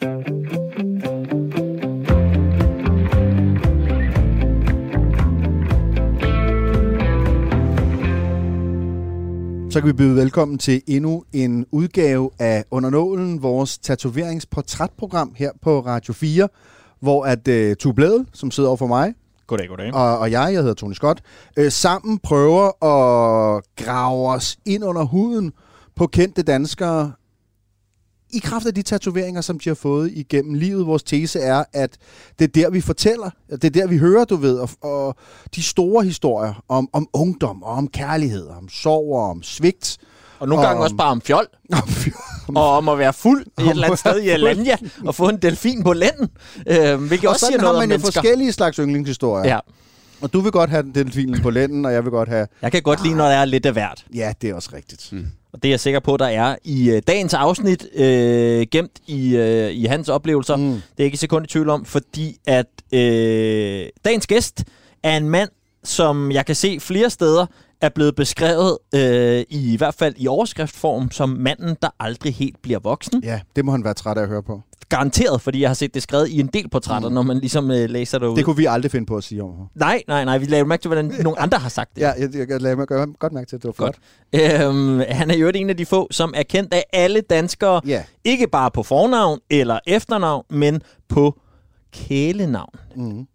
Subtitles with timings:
[0.00, 0.06] Så
[9.74, 15.80] kan vi byde velkommen til endnu en udgave af Under Nålen, vores tatoveringsportrætprogram her på
[15.80, 16.48] Radio 4,
[17.00, 19.14] hvor at Tue Blædel, som sidder over for mig,
[19.46, 19.94] Goddag, goddag.
[19.94, 21.20] og, og jeg, jeg hedder Tony Scott,
[21.56, 25.52] øh, sammen prøver at grave os ind under huden
[25.96, 27.12] på kendte danskere
[28.32, 30.86] i kraft af de tatoveringer, som de har fået igennem livet.
[30.86, 31.96] Vores tese er, at
[32.38, 35.16] det er der, vi fortæller, det er der, vi hører, du ved, og, og
[35.54, 39.96] de store historier om, om ungdom, og om kærlighed, om sorg og om svigt.
[40.38, 41.46] Og nogle gange om- også bare om fjol,
[42.48, 44.76] Om, og om at være fuld et eller andet sted i Alanya,
[45.06, 46.28] og få en delfin på lænden,
[46.66, 48.20] øh, hvilket og også siger sådan har noget om man jo mennesker.
[48.22, 49.48] forskellige slags yndlingshistorier.
[49.54, 49.58] Ja,
[50.20, 52.46] Og du vil godt have den delfinen på lænden, og jeg vil godt have...
[52.62, 54.04] jeg kan godt lide, når der er lidt af hvert.
[54.14, 55.08] Ja, det er også rigtigt.
[55.12, 55.26] Mm.
[55.52, 59.36] Og det er jeg sikker på, der er i øh, dagens afsnit, øh, gemt i,
[59.36, 60.56] øh, i hans oplevelser.
[60.56, 60.72] Mm.
[60.72, 64.64] Det er ikke et sekund i tvivl om, fordi at øh, dagens gæst
[65.02, 65.50] er en mand,
[65.84, 67.46] som jeg kan se flere steder
[67.80, 72.62] er blevet beskrevet, øh, i, i hvert fald i overskriftform, som manden, der aldrig helt
[72.62, 73.24] bliver voksen.
[73.24, 74.62] Ja, det må han være træt af at høre på.
[74.88, 77.14] Garanteret, fordi jeg har set det skrevet i en del portrætter, mm.
[77.14, 78.36] når man ligesom øh, læser derude.
[78.36, 79.66] Det kunne vi aldrig finde på at sige om ham.
[79.74, 80.38] Nej, nej, nej.
[80.38, 82.00] Vi laver mærke til, hvordan nogle andre har sagt det.
[82.00, 83.96] Ja, jeg, jeg, mig gøre godt mærke til, at det var flot.
[84.34, 87.80] Øhm, han er jo en af de få, som er kendt af alle danskere.
[87.86, 88.02] Ja.
[88.24, 91.40] Ikke bare på fornavn eller efternavn, men på
[91.92, 92.74] kælenavn.
[92.96, 93.26] Mm.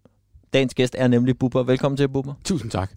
[0.54, 1.64] Dagens gæst er nemlig Bubber.
[1.64, 2.34] Velkommen til, Bubber.
[2.44, 2.92] Tusind tak.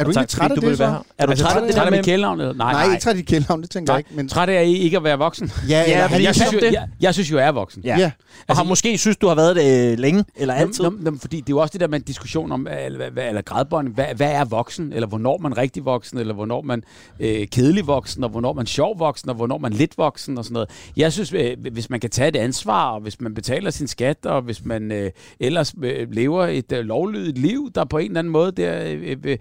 [0.00, 0.84] Er du ikke træt af det, så?
[1.18, 1.98] Er du Altså, træt af det der med...
[1.98, 2.38] mit kælenavn?
[2.38, 4.10] Nej, Nej, ikke træt af dit kælenavn, det tænker jeg ikke.
[4.14, 4.28] Men...
[4.28, 5.52] træt af ikke at være voksen.
[5.68, 7.82] Ja, fordi han, jeg, synes jo, jeg, jeg synes jo, jeg er voksen.
[7.84, 7.98] Ja.
[7.98, 8.04] ja.
[8.04, 10.84] Og Altså, har måske synes, du har været det øh, længe, eller altid.
[11.20, 14.04] Fordi det er jo også det der med en diskussion om, hvad- eller gradbånd, hvad,
[14.16, 16.82] hvad er voksen, eller hvornår man rigtig voksen, eller hvornår man
[17.20, 20.52] øh, kedelig voksen, og hvornår man sjov voksen, og hvornår man lidt voksen, og sådan
[20.52, 20.70] noget.
[20.96, 24.26] Jeg synes, øh, hvis man kan tage et ansvar, og hvis man betaler sin skat,
[24.26, 28.18] og hvis man øh, ellers øh, lever et øh, lovlydigt liv, der på en eller
[28.18, 29.38] anden måde der, øh,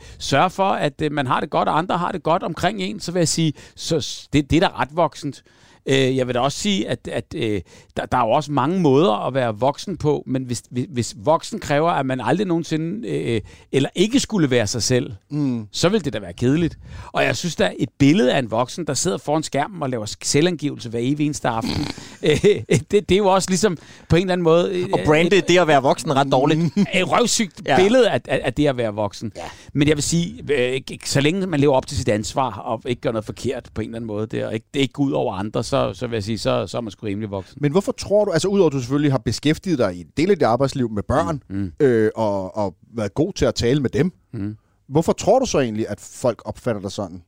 [0.49, 2.99] sørge for, at øh, man har det godt, og andre har det godt omkring en,
[2.99, 5.43] så vil jeg sige, så det, det er da ret voksent.
[5.89, 7.61] Øh, jeg vil da også sige, at, at øh,
[7.97, 11.15] der, der er jo også mange måder at være voksen på, men hvis, hvis, hvis
[11.17, 13.41] voksen kræver, at man aldrig nogensinde, øh,
[13.71, 15.67] eller ikke skulle være sig selv, mm.
[15.71, 16.77] så vil det da være kedeligt.
[17.11, 19.89] Og jeg synes, der er et billede af en voksen, der sidder foran skærmen og
[19.89, 21.87] laver selvangivelse hver evig eneste aften.
[22.23, 22.37] øh,
[22.69, 23.77] det, det er jo også ligesom
[24.09, 24.71] på en eller anden måde...
[24.73, 26.59] øh, Og brande det at være voksen ret dårligt.
[26.93, 27.71] et røvsygt Ja.
[27.71, 27.83] ja.
[27.83, 29.31] billede af, af, af det at være voksen.
[29.35, 29.41] Ja.
[29.73, 33.01] Men jeg vil sige, øh, så længe man lever op til sit ansvar, og ikke
[33.01, 35.11] gør noget forkert på en eller anden måde, det, og ikke, det ikke går ud
[35.11, 37.57] over andre, så, så vil jeg sige, så, så er man sgu rimelig voksen.
[37.61, 40.31] Men hvorfor tror du, altså udover at du selvfølgelig har beskæftiget dig i en del
[40.31, 41.71] af dit arbejdsliv med børn, mm.
[41.79, 44.55] øh, og, og været god til at tale med dem, Mm.
[44.89, 47.21] hvorfor tror du så egentlig, at folk opfatter dig sådan?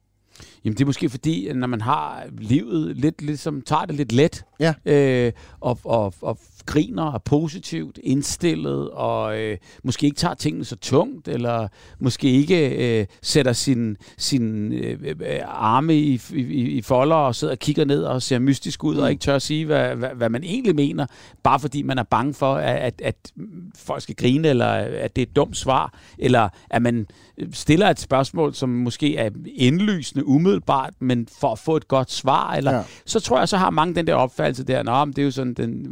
[0.65, 4.11] Jamen det er måske fordi, at når man har livet lidt, ligesom tager det lidt
[4.11, 4.73] let, Ja.
[4.85, 10.65] øh, og, og, og griner og er positivt indstillet, og øh, måske ikke tager tingene
[10.65, 11.67] så tungt, eller
[11.99, 17.59] måske ikke øh, sætter sin, sin øh, arme i, i, i folder og sidder og
[17.59, 19.01] kigger ned og ser mystisk ud, mm.
[19.01, 21.05] og ikke tør at sige, hvad, hvad, hvad man egentlig mener,
[21.43, 23.31] bare fordi man er bange for, at, at, at
[23.75, 27.07] folk skal grine, eller at det er et dumt svar, eller at man
[27.53, 32.53] stiller et spørgsmål, som måske er indlysende umiddelbart, men for at få et godt svar,
[32.53, 32.83] eller ja.
[33.05, 35.31] så tror jeg, så har mange den der opfattelse der, nå, men det er jo
[35.31, 35.85] sådan, den,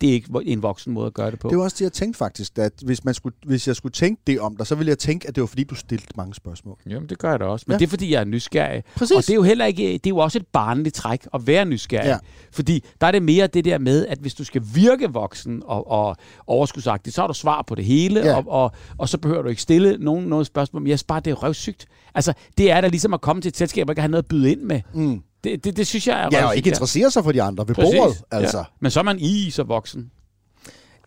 [0.00, 1.48] det er ikke en voksen måde at gøre det på.
[1.48, 4.22] Det var også det, jeg tænkte faktisk, at hvis, man skulle, hvis jeg skulle tænke
[4.26, 6.76] det om dig, så ville jeg tænke, at det var fordi, du stillede mange spørgsmål.
[6.86, 7.64] Jamen, det gør jeg da også.
[7.68, 7.78] Men Ja.
[7.78, 8.82] det er, fordi jeg er nysgerrig.
[8.96, 9.16] Præcis.
[9.16, 11.64] Og det er jo heller ikke, det er jo også et barnligt træk at være
[11.64, 12.06] nysgerrig.
[12.06, 12.18] Ja.
[12.52, 15.90] Fordi der er det mere det der med, at hvis du skal virke voksen og,
[15.90, 16.16] og
[16.46, 18.36] overskudsagtig, så har du svar på det hele, Ja.
[18.36, 20.82] og, og, og så behøver du ikke stille nogen noget spørgsmål.
[20.82, 21.86] Men jeg bare, det er røvsygt.
[22.14, 24.28] Altså, det er da ligesom at komme til et selskab og ikke have noget at
[24.28, 24.80] byde ind med.
[24.94, 25.22] Mm.
[25.44, 27.74] Det, det, det synes jeg er Ja, og ikke interessere sig for de andre ved
[27.74, 28.58] bordet, altså.
[28.58, 28.64] Ja.
[28.80, 30.10] Men så er man i så voksen.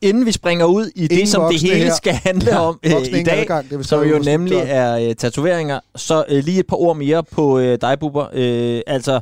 [0.02, 1.94] Inden vi springer ud i Ingen det, som det hele her.
[1.94, 5.80] skal handle om øh, i dag, adgang, det som jo nemlig Så- er øh, tatoveringer,
[5.96, 8.28] så øh, lige et par ord mere på øh, dig, Bubber.
[8.34, 9.20] Øh, altså,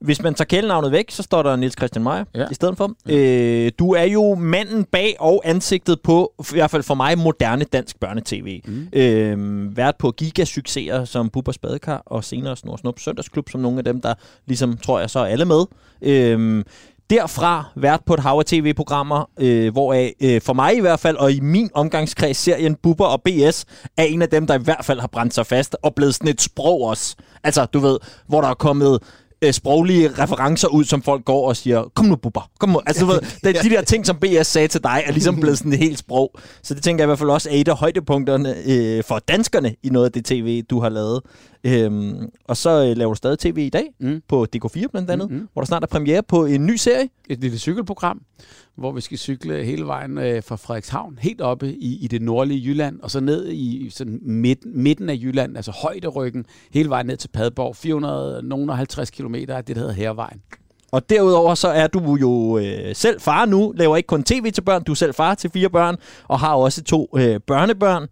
[0.00, 2.46] hvis man tager kælenavnet væk, så står der Niels Christian Meyer ja.
[2.50, 2.92] I stedet for.
[3.08, 3.16] Ja.
[3.16, 7.64] Øh, du er jo manden bag og ansigtet på, i hvert fald for mig, moderne
[7.64, 8.60] dansk børnetv.
[8.64, 8.88] Mm.
[8.92, 13.84] Øh, været på gigasucceser som Bubbers Badekar og senere Snor Snup Søndagsklub, som nogle af
[13.84, 14.14] dem, der
[14.46, 15.64] ligesom, tror jeg, så er alle med.
[16.02, 16.64] Øh,
[17.10, 21.16] Derfra været på et hav af tv-programmer, øh, hvoraf øh, for mig i hvert fald,
[21.16, 23.64] og i min omgangskreds, serien Bubber og BS,
[23.96, 26.28] er en af dem, der i hvert fald har brændt sig fast og blevet sådan
[26.28, 27.16] et sprog også.
[27.44, 28.98] Altså, du ved, hvor der er kommet
[29.44, 32.80] øh, sproglige referencer ud, som folk går og siger, kom nu Bubber, kom nu.
[32.86, 33.20] Altså, ved,
[33.54, 35.98] det, de der ting, som BS sagde til dig, er ligesom blevet sådan et helt
[35.98, 36.34] sprog.
[36.62, 39.74] Så det tænker jeg i hvert fald også er et af højdepunkterne øh, for danskerne
[39.82, 41.20] i noget af det tv, du har lavet.
[41.64, 44.22] Øhm, og så øh, laver du stadig tv i dag, mm.
[44.28, 45.48] På DK4 blandt andet, Mm, mm.
[45.52, 48.20] hvor der snart er premiere på en ny serie, et lille cykelprogram,
[48.76, 52.68] hvor vi skal cykle hele vejen øh, fra Frederikshavn, helt oppe i, i det nordlige
[52.68, 57.16] Jylland, og så ned i sådan midt, midten af Jylland, altså højderyggen, hele vejen ned
[57.16, 60.42] til Padborg, 450 km af det, der hedder Hervejen.
[60.92, 64.62] Og derudover så er du jo øh, selv far nu, laver ikke kun tv til
[64.62, 65.96] børn, du er selv far til fire børn,
[66.28, 68.08] og har også to øh, børnebørn.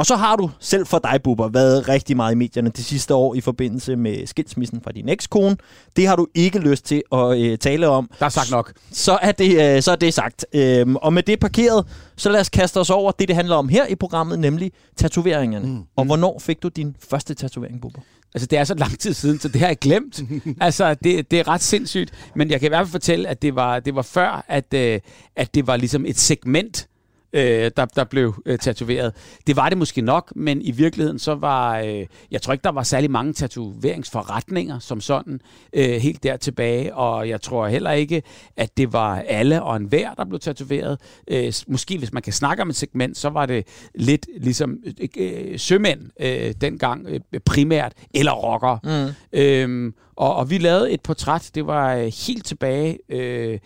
[0.00, 3.14] Og så har du selv for dig, Bubber, været rigtig meget i medierne de sidste
[3.14, 5.56] år i forbindelse med skilsmissen fra din ekskone.
[5.96, 8.10] Det har du ikke lyst til at øh, tale om.
[8.18, 8.72] Der er sagt nok.
[8.92, 10.46] Så er det, øh, så er det sagt.
[10.54, 11.86] Øhm, og med det parkeret,
[12.16, 15.66] så lad os kaste os over det, det handler om her i programmet, nemlig tatoveringerne.
[15.66, 15.82] Mm.
[15.96, 18.00] Og hvornår fik du din første tatovering, Bubber?
[18.34, 20.20] Altså, det er så lang tid siden, så det har jeg glemt.
[20.60, 22.12] altså, det, det er ret sindssygt.
[22.34, 25.00] Men jeg kan i hvert fald fortælle, at det var, det var før, at, øh,
[25.36, 26.88] at det var ligesom et segment,
[27.32, 29.12] øh, der, der blev øh, tatoveret.
[29.46, 32.72] Det var det måske nok, men i virkeligheden så var, øh, jeg tror ikke, der
[32.72, 35.40] var særlig mange tatoveringsforretninger som sådan
[35.72, 38.22] øh, helt der tilbage, og jeg tror heller ikke,
[38.56, 40.98] at det var alle og enhver, der blev tatoveret.
[41.28, 44.78] Øh, måske hvis man kan snakke om et segment, så var det lidt ligesom
[45.18, 48.78] øh, sømænd øh, dengang øh, primært, eller rockere.
[48.84, 49.38] Mm.
[49.38, 53.58] Øh, og, og vi lavede et portræt, det var øh, helt tilbage øh,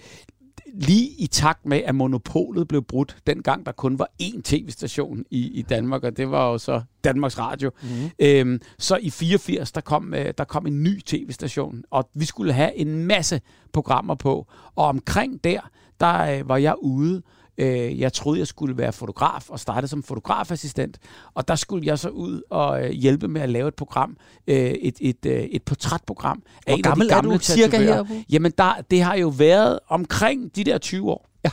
[0.77, 5.51] lige i takt med, at monopolet blev brudt, dengang der kun var én tv-station i,
[5.59, 7.71] i Danmark, og det var jo så Danmarks Radio.
[7.83, 8.11] Mm-hmm.
[8.19, 12.53] Øhm, så i 84, der kom, øh, der kom en ny tv-station, og vi skulle
[12.53, 13.41] have en masse
[13.73, 14.47] programmer på.
[14.77, 15.61] Og omkring der,
[16.01, 17.23] der øh, var jeg ude
[17.59, 20.99] Øh, jeg troede, jeg skulle være fotograf og starte som fotografassistent.
[21.35, 24.17] Og der skulle jeg så ud og øh, hjælpe med at lave et program,
[24.47, 27.45] øh, et, et, øh, et portrætprogram af Hvor en gammel af de gamle er du
[27.45, 28.05] cirka her?
[28.31, 31.29] Jamen, der, det har jo været omkring de der 20 år.
[31.45, 31.51] Ja.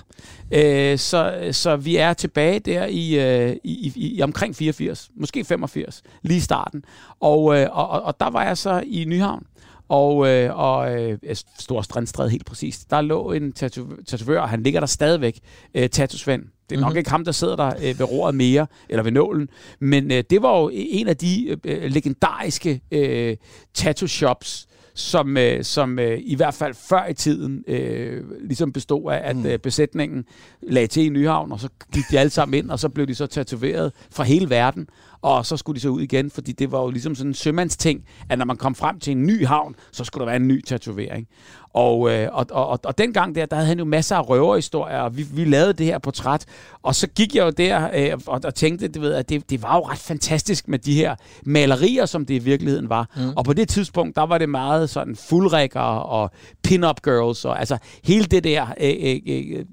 [0.91, 5.43] Øh, så, så vi er tilbage der i, øh, i, i, i omkring 84, måske
[5.45, 6.83] 85, lige i starten.
[7.19, 9.45] Og, øh, og, og der var jeg så i Nyhavn,
[9.91, 11.17] og, øh, og øh,
[11.59, 12.89] Stor Strandstræde helt præcist.
[12.89, 15.39] Der lå en tatu- tatovør, og han ligger der stadigvæk,
[15.75, 16.43] øh, Tatusvend.
[16.69, 16.97] Det er nok mm-hmm.
[16.97, 19.49] ikke ham, der sidder der øh, ved roret mere, eller ved nålen.
[19.79, 23.37] Men øh, det var jo en af de øh, legendariske øh,
[23.73, 29.11] tattoo shops, som, øh, som øh, i hvert fald før i tiden øh, ligesom bestod
[29.11, 29.45] af, at mm.
[29.45, 30.25] øh, besætningen
[30.61, 33.15] lagde til i Nyhavn, og så gik de alle sammen ind, og så blev de
[33.15, 34.87] så tatoveret fra hele verden
[35.21, 38.05] og så skulle de så ud igen, fordi det var jo ligesom sådan en sømandsting,
[38.29, 40.63] at når man kom frem til en ny havn, så skulle der være en ny
[40.63, 41.27] tatovering.
[41.73, 45.17] Og, øh, og, og, og, dengang der, der havde han jo masser af røverhistorier, og
[45.17, 46.45] vi, vi lavede det her portræt,
[46.81, 49.63] og så gik jeg jo der øh, og, og tænkte, du ved, at det, det
[49.63, 51.15] var jo ret fantastisk med de her
[51.45, 53.09] malerier, som det i virkeligheden var.
[53.15, 53.29] Mm.
[53.35, 56.31] Og på det tidspunkt, der var det meget sådan fuldrækker og
[56.63, 59.65] pin-up girls, og altså hele det der, øh, øh, øh,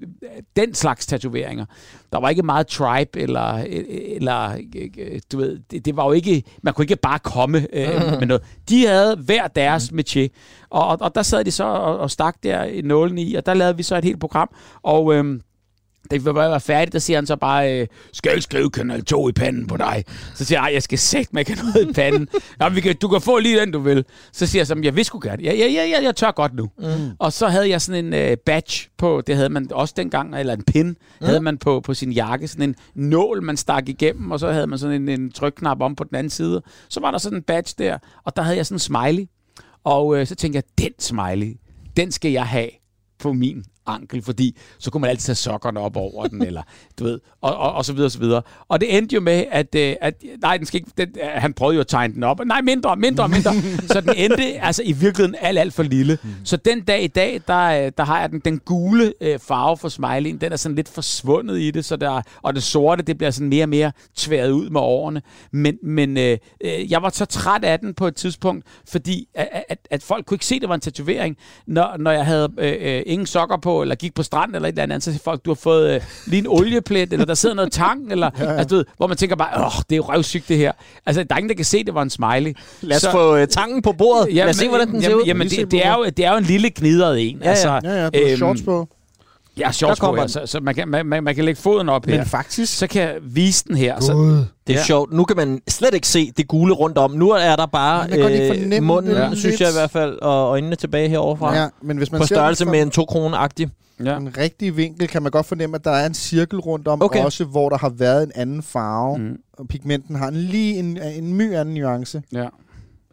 [0.55, 1.65] den slags tatoveringer.
[2.11, 3.65] Der var ikke meget tribe, eller,
[4.15, 4.57] eller
[5.31, 8.43] du ved, det, det var jo ikke, man kunne ikke bare komme øh, med noget.
[8.69, 9.99] De havde hver deres mm.
[9.99, 10.27] métier,
[10.69, 13.45] og, og, og der sad de så og, og stak der i nålen i, og
[13.45, 14.49] der lavede vi så et helt program,
[14.83, 15.13] og...
[15.13, 15.39] Øh,
[16.11, 19.29] da vi var færdige, der siger han så bare, øh, skal jeg skrive kanal 2
[19.29, 20.03] i panden på dig?
[20.35, 22.27] Så siger jeg, jeg skal sætte mig noget i panden.
[22.61, 24.05] ja, vi kan, du kan få lige den, du vil.
[24.31, 25.43] Så siger jeg så, jeg vil sgu gerne.
[25.43, 26.69] Ja, ja, ja, ja, jeg tør godt nu.
[26.77, 27.11] Mm.
[27.19, 30.53] Og så havde jeg sådan en øh, badge på, det havde man også dengang, eller
[30.53, 30.95] en pin, mm.
[31.21, 34.67] havde man på, på sin jakke, sådan en nål, man stak igennem, og så havde
[34.67, 36.61] man sådan en, en trykknap om på den anden side.
[36.89, 39.25] Så var der sådan en badge der, og der havde jeg sådan en smiley.
[39.83, 41.57] Og øh, så tænkte jeg, den smiley,
[41.97, 42.69] den skal jeg have
[43.19, 46.61] på min ankel, fordi så kunne man altid tage sokkerne op over den, eller
[46.99, 48.41] du ved, og, og, og så videre, og så videre.
[48.67, 51.75] Og det endte jo med, at, øh, at nej, den skal ikke, den, han prøvede
[51.75, 53.53] jo at tegne den op, nej, mindre, mindre, mindre.
[53.93, 56.17] så den endte altså i virkeligheden alt, alt for lille.
[56.23, 56.29] Mm.
[56.43, 59.77] Så den dag i dag, der, øh, der har jeg den, den gule øh, farve
[59.77, 63.17] for smileyen, den er sådan lidt forsvundet i det, så der, og det sorte, det
[63.17, 65.21] bliver sådan mere og mere tværet ud med årene.
[65.51, 69.63] Men, men øh, øh, jeg var så træt af den på et tidspunkt, fordi at,
[69.69, 71.37] at, at folk kunne ikke se, at det var en tatovering,
[71.67, 74.71] når, når jeg havde øh, øh, ingen sokker på, eller gik på stranden eller et
[74.71, 77.55] eller andet, så siger folk, du har fået øh, lige en olieplet, eller der sidder
[77.55, 78.51] noget tang, eller, ja, ja.
[78.51, 80.71] Altså, du ved, hvor man tænker bare, åh, det er røvsygt det her.
[81.05, 82.53] Altså, der er ingen, der kan se, det var en smiley.
[82.81, 84.35] Lad os så, få øh, tangen på bordet.
[84.35, 85.23] Ja, Lad os se, hvordan den jamen, ser ud.
[85.25, 87.37] Jamen, det, det, er jo, det er jo en lille knidret en.
[87.37, 88.87] Ja, ja, altså, ja, ja du har øhm, shorts på.
[89.59, 92.05] Ja, shorts på, ja, så, så man, kan, man, man, man kan lægge foden op
[92.05, 92.21] Men her.
[92.21, 92.77] Men faktisk...
[92.77, 93.99] Så kan jeg vise den her.
[93.99, 94.13] Så,
[94.67, 94.85] det er ja.
[94.85, 95.13] sjovt.
[95.13, 97.11] Nu kan man slet ikke se det gule rundt om.
[97.11, 99.35] Nu er der bare øh, munden, ja.
[99.35, 101.55] synes jeg i hvert fald, og øjnene tilbage heroverfra.
[101.55, 103.69] Ja, men hvis man på størrelse med en to kroner-agtig.
[104.05, 104.17] Ja.
[104.17, 107.23] En rigtig vinkel kan man godt fornemme, at der er en cirkel rundt om, okay.
[107.23, 109.17] også hvor der har været en anden farve.
[109.17, 109.37] Mm.
[109.53, 112.21] Og pigmenten har en, lige en, en my anden nuance.
[112.31, 112.47] Ja.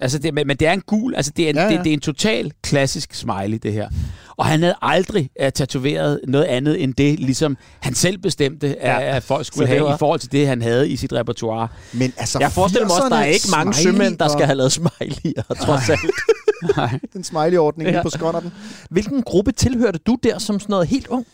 [0.00, 1.70] Altså det, men, men det er en gul, altså det er en, ja, ja.
[1.70, 3.88] Det, det er en total klassisk smiley, det her.
[4.36, 9.16] Og han havde aldrig uh, tatoveret noget andet end det, ligesom han selv bestemte, ja.
[9.16, 11.68] at folk skulle have i forhold til det, han havde i sit repertoire.
[11.92, 14.56] Men altså, jeg forestiller mig også, at der er ikke mange sømænd, der skal have
[14.56, 16.00] lavet smiley'er, trods alt.
[16.76, 16.98] Nej.
[17.12, 17.90] Den smiley-ordning.
[17.90, 18.02] Ja.
[18.02, 18.52] på skotterten.
[18.90, 21.26] Hvilken gruppe tilhørte du der som sådan noget helt ung?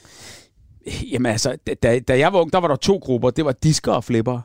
[1.13, 3.31] Jamen altså, da, da jeg var ung, der var der to grupper.
[3.31, 4.41] Det var disker og flipper.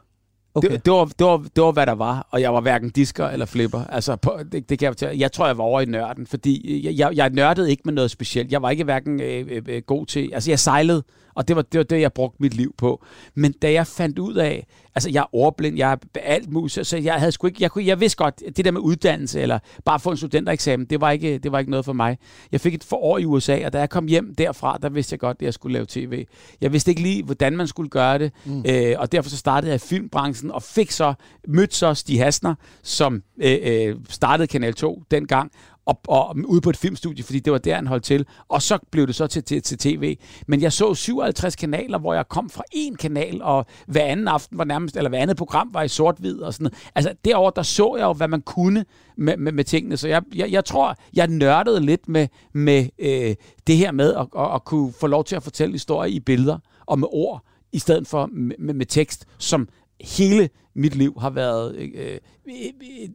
[0.58, 0.72] Okay.
[0.72, 3.28] Det, det, var, det, var, det var, hvad der var, og jeg var hverken disker
[3.28, 3.84] eller flipper.
[3.90, 5.20] Altså, på, det, det kan jeg, fortælle.
[5.20, 8.12] jeg tror, jeg var over i nørden, fordi jeg, jeg, jeg nørdede ikke med noget
[8.12, 8.52] specielt.
[8.52, 10.30] Jeg var ikke hverken øh, øh, øh, god til...
[10.34, 11.04] Altså, jeg sejlede,
[11.38, 13.06] og det var, det var det, jeg brugte mit liv på.
[13.36, 14.68] Men da jeg fandt ud af...
[14.96, 17.58] Altså, jeg er overblind, jeg er alt muligt, så- så jeg havde sgu ikke...
[17.64, 21.02] Jeg, kunne, jeg vidste godt, det der med uddannelse, eller bare få en studentereksamen, det
[21.02, 22.18] var, ikke, det var ikke noget for mig.
[22.52, 25.20] Jeg fik et forår i USA, og da jeg kom hjem derfra, der vidste jeg
[25.20, 26.26] godt, at jeg skulle lave tv.
[26.62, 28.64] Jeg vidste ikke lige, hvordan man skulle gøre det, mm.
[28.70, 31.14] øh, og derfor så startede jeg i filmbranchen, og fik så,
[31.48, 35.52] mødte så Stig Hasner, som øh, øh, startede Kanal 2 dengang,
[35.88, 38.26] og, og ude på et filmstudie, fordi det var der, han holdt til.
[38.48, 40.18] Og så blev det så til, til, til tv.
[40.48, 44.58] Men jeg så 57 kanaler, hvor jeg kom fra en kanal, og hver anden aften
[44.58, 46.78] var nærmest, eller hver andet program var i sort-hvid og sådan noget.
[46.96, 48.86] Altså derover der så jeg jo, hvad man kunne
[49.18, 49.98] med, med, med tingene.
[49.98, 53.36] Så jeg, jeg, jeg tror, jeg nørdede lidt med, med øh,
[53.68, 56.58] det her med at, at, at kunne få lov til at fortælle historier i billeder
[56.86, 59.68] og med ord, i stedet for med, med, med tekst, som
[60.02, 62.18] hele mit liv har været øh, øh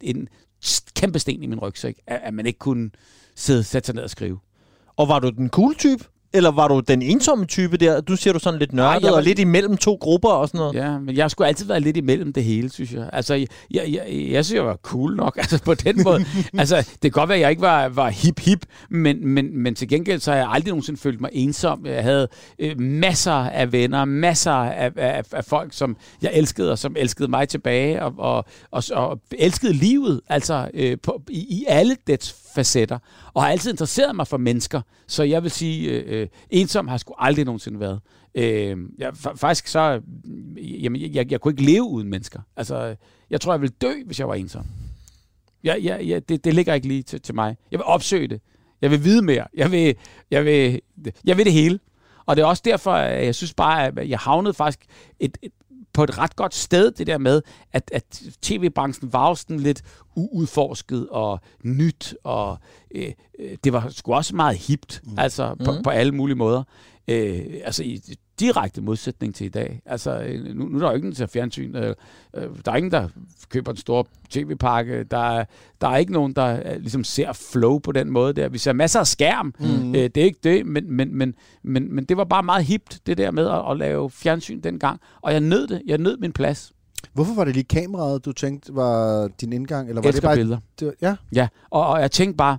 [0.02, 0.28] en
[0.94, 2.90] kæmpe sten i min rygsæk, at, at man ikke kunne
[3.34, 4.38] sidde, sætte sig ned og skrive.
[4.96, 6.04] Og var du den cool type?
[6.34, 8.00] Eller var du den ensomme type der?
[8.00, 10.58] Du siger du sådan lidt nørdet jeg var- og lidt imellem to grupper og sådan
[10.58, 10.74] noget.
[10.74, 13.10] Ja, men jeg sgu altid været lidt imellem det hele, synes jeg.
[13.12, 16.24] Altså, jeg, jeg, jeg, jeg synes, jeg var cool nok, altså på den måde.
[16.58, 19.88] altså, det kan godt være, at jeg ikke var, var hip-hip, men, men, men til
[19.88, 21.86] gengæld så har jeg aldrig nogensinde følt mig ensom.
[21.86, 26.78] Jeg havde øh, masser af venner, masser af, af, af folk, som jeg elskede, og
[26.78, 31.64] som elskede mig tilbage, og, og, og, og elskede livet, altså øh, på, i, i
[31.68, 32.98] alle dets facetter,
[33.34, 34.80] og har altid interesseret mig for mennesker.
[35.06, 38.00] Så jeg vil sige, øh, øh ensom har jeg sgu aldrig nogensinde været.
[38.34, 40.00] Øh, jeg, faktisk så,
[40.58, 42.40] øh, jamen, jeg, jeg, jeg kunne ikke leve uden mennesker.
[42.56, 42.96] Altså,
[43.30, 44.66] jeg tror, jeg ville dø, hvis jeg var ensom.
[45.64, 47.56] Jeg, jeg, jeg, det, det ligger ikke lige til, til mig.
[47.70, 48.40] Jeg vil opsøge det.
[48.82, 49.46] Jeg vil vide mere.
[49.54, 49.94] Jeg vil,
[50.30, 50.80] jeg vil,
[51.24, 51.78] jeg vil det hele.
[52.26, 54.80] Og det er også derfor, at jeg synes bare, at jeg havnede faktisk
[55.20, 55.52] et, et,
[55.92, 59.82] på et ret godt sted, det der med, at, at tv-branchen var jo sådan lidt
[60.16, 62.58] uudforsket og nyt, og
[62.94, 65.18] øh, øh, det var sgu også meget hipt, mm.
[65.18, 65.82] altså på, Mhm.
[65.82, 66.62] på alle mulige måder.
[67.08, 68.00] Øh, altså i
[68.40, 69.82] direkte modsætning til i dag.
[69.86, 71.76] Altså, øh, nu, nu er der jo ikke nogen til fjernsyn.
[71.76, 71.94] Øh,
[72.34, 73.08] øh, der er ingen, der
[73.48, 75.04] køber en stor tv-pakke.
[75.04, 75.44] Der er,
[75.80, 78.48] der er ikke nogen, der øh, ligesom ser flow på den måde der.
[78.48, 79.54] Vi ser masser af skærm.
[79.58, 79.94] Mm.
[79.94, 83.00] Øh, det er ikke det, men, men, men, men, men det var bare meget hipt,
[83.06, 85.00] det der med at, at lave fjernsyn dengang.
[85.22, 85.82] Og jeg nød det.
[85.86, 86.72] Jeg nød min plads.
[87.12, 89.88] Hvorfor var det lige kameraet, du tænkte var din indgang?
[89.88, 90.36] Eller var Elsker det bare...
[90.36, 90.58] billeder.
[90.80, 91.16] Det var, ja.
[91.34, 92.58] Ja, og, og jeg tænkte bare,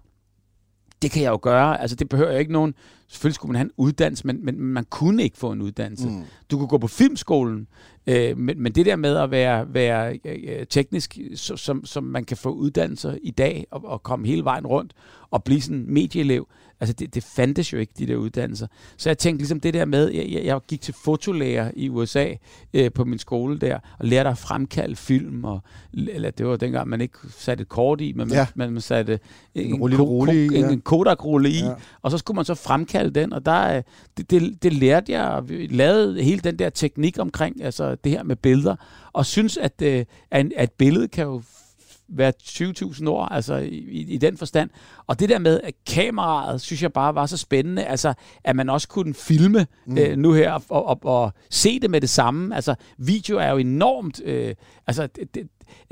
[1.04, 1.82] det kan jeg jo gøre.
[1.82, 2.74] Altså, det behøver jeg ikke nogen...
[3.08, 6.08] Selvfølgelig skulle man have en uddannelse, men, men man kunne ikke få en uddannelse.
[6.08, 6.22] Mm.
[6.52, 7.68] Du kunne gå på filmskolen,
[8.08, 12.26] øh, men, men det der med at være, være øh, teknisk, så, som, som man
[12.26, 14.94] kan få uddannelser i dag, og, og komme hele vejen rundt,
[15.32, 16.48] og blive sådan en medieelev,
[16.84, 18.68] altså det, det fandtes jo ikke, de der uddannelser.
[18.98, 22.28] Så jeg tænkte ligesom det der med, jeg, jeg, jeg gik til fotolærer i USA
[22.74, 25.60] øh, på min skole der, og lærte at fremkalde film, og,
[25.94, 28.48] eller det var dengang, man ikke satte et kort i, men man, Ja.
[28.56, 29.20] man, man satte
[29.56, 30.70] en, rulle- ko- rulle i, ko- ja.
[30.72, 31.74] en Kodak-rulle i, Ja.
[32.02, 33.84] og så skulle man så fremkalde den, og der, øh,
[34.18, 38.12] det, det, det lærte jeg, og vi lavede hele den der teknik omkring, altså det
[38.12, 38.76] her med billeder,
[39.14, 41.42] og synes, at, øh, at en- at et billede kan jo
[42.10, 44.70] være 20.000 år, altså i, i, den forstand.
[45.08, 48.70] Og det der med, at kameraet, synes jeg bare var så spændende, altså at man
[48.70, 49.98] også kunne filme mm.
[49.98, 52.56] øh, nu her, og, og, og se det med det samme.
[52.56, 54.56] Altså video er jo enormt, øh,
[54.88, 55.48] altså det, det,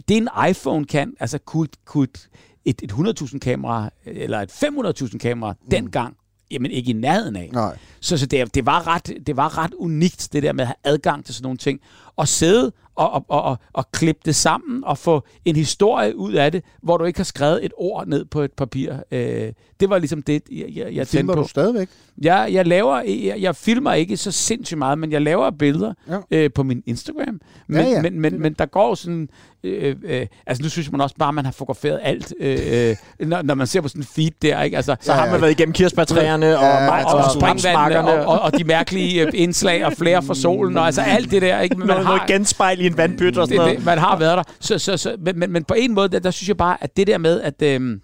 [0.08, 2.30] det en iPhone kan, altså kunne, kunne et,
[2.66, 5.70] et, et 100.000 kamera, eller et 500.000 kamera mm.
[5.70, 6.16] dengang,
[6.52, 7.50] jamen ikke i nærheden af.
[7.54, 7.78] Nej.
[8.00, 10.94] Så, så det, det, var ret, det var ret unikt, det der med at have
[10.94, 11.80] adgang til sådan nogle ting.
[12.16, 16.34] Og sidde og, og, og, og, og klippe det sammen og få en historie ud
[16.34, 18.94] af det, hvor du ikke har skrevet et ord ned på et papir.
[19.12, 21.42] Øh, det var ligesom det, jeg, jeg, jeg Filmer på.
[21.42, 21.90] du stadigvæk?
[22.22, 26.18] Jeg, jeg, laver, jeg, jeg filmer ikke så sindssygt meget, men jeg laver billeder Ja.
[26.32, 26.38] ja.
[26.38, 27.40] øh, på min Instagram.
[27.68, 28.02] Men, Ja, ja.
[28.02, 29.30] men, men, men der går sådan...
[29.64, 32.96] Øh, øh, altså nu synes man også bare, at man har fotograferet alt, øh, øh,
[33.28, 34.62] når, når man ser på sådan en feed der.
[34.62, 34.76] Ikke?
[34.78, 38.26] Altså, Så har man været igennem kirsebærtræerne og, Ja, ja, og, og, og springvandene og,
[38.34, 41.60] og, og de mærkelige øh, indslag og flere fra solen og altså alt det der.
[41.60, 41.76] Ikke?
[41.80, 43.78] Men man noget, genspejl i en vandpyt og sådan noget.
[43.78, 44.44] det, man har været der.
[44.60, 46.98] Så, så, så, men, men, men på en måde, der, der synes jeg bare, at
[46.98, 48.02] det der med, at, øhm,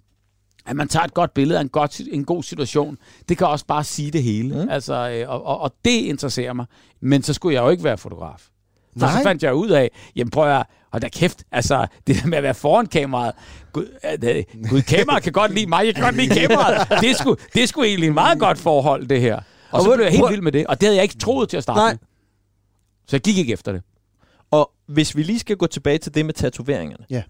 [0.66, 2.98] at man tager et godt billede af en, godt, en god situation,
[3.30, 4.64] det kan også bare sige det hele.
[4.64, 4.70] Mm.
[4.70, 6.66] Altså, øh, og, og, og det interesserer mig.
[7.02, 8.48] Men så skulle jeg jo ikke være fotograf.
[9.00, 9.18] For Nej.
[9.18, 12.38] så fandt jeg ud af, jamen prøv at hold da kæft, altså det der med
[12.38, 13.34] at være foran kameraet,
[13.74, 13.86] Gud,
[14.24, 16.90] øh, Gud kameraet kan godt lide mig, jeg kan godt lide kameraet.
[17.02, 19.36] Det er sgu, det er sgu egentlig et meget godt forhold, det her.
[19.36, 21.18] Og, Og og så blev jeg helt vild med det, og det havde jeg ikke
[21.18, 21.90] troet til at starte Nej.
[21.92, 21.98] med.
[23.08, 23.82] Så jeg gik ikke efter det.
[24.52, 27.06] Og hvis vi lige skal gå tilbage til det med tatoveringerne.
[27.10, 27.24] Ja.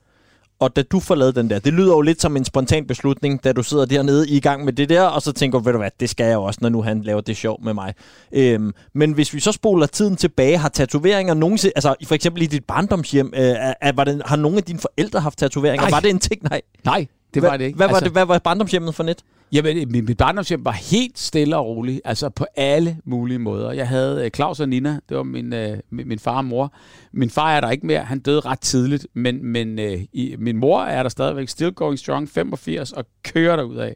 [0.60, 3.43] og da du får lavet den der, det lyder jo lidt som en spontan beslutning,
[3.43, 5.91] da du sidder dernede i gang med det der, og så tænker ved du hvad,
[6.00, 7.93] det skal jeg også, når nu han laver det sjov med mig.
[8.31, 12.46] Øhm, men hvis vi så spoler tiden tilbage, har tatoveringer nogensinde, altså for eksempel i
[12.46, 15.81] dit barndomshjem, øh, er, var det, har nogle af dine forældre haft tatoveringer?
[15.81, 15.89] Nej.
[15.89, 16.43] Var det en ting?
[16.43, 16.62] Nej.
[16.86, 17.77] Nej, det var det ikke.
[17.77, 19.24] Hvad, var, det, hvad var barndomshjemmet for net?
[19.51, 23.72] Jamen, mit, mit barndomshjem var helt stille og roligt, altså på alle mulige måder.
[23.72, 26.74] Jeg havde øh, Claus og Nina, det var min, øh, min, min far og mor.
[27.12, 30.57] Min far er der ikke mere, han døde ret tidligt, men, men øh, i, min
[30.57, 33.96] mor er der stadigvæk, still going strong, 85, og kører derud af.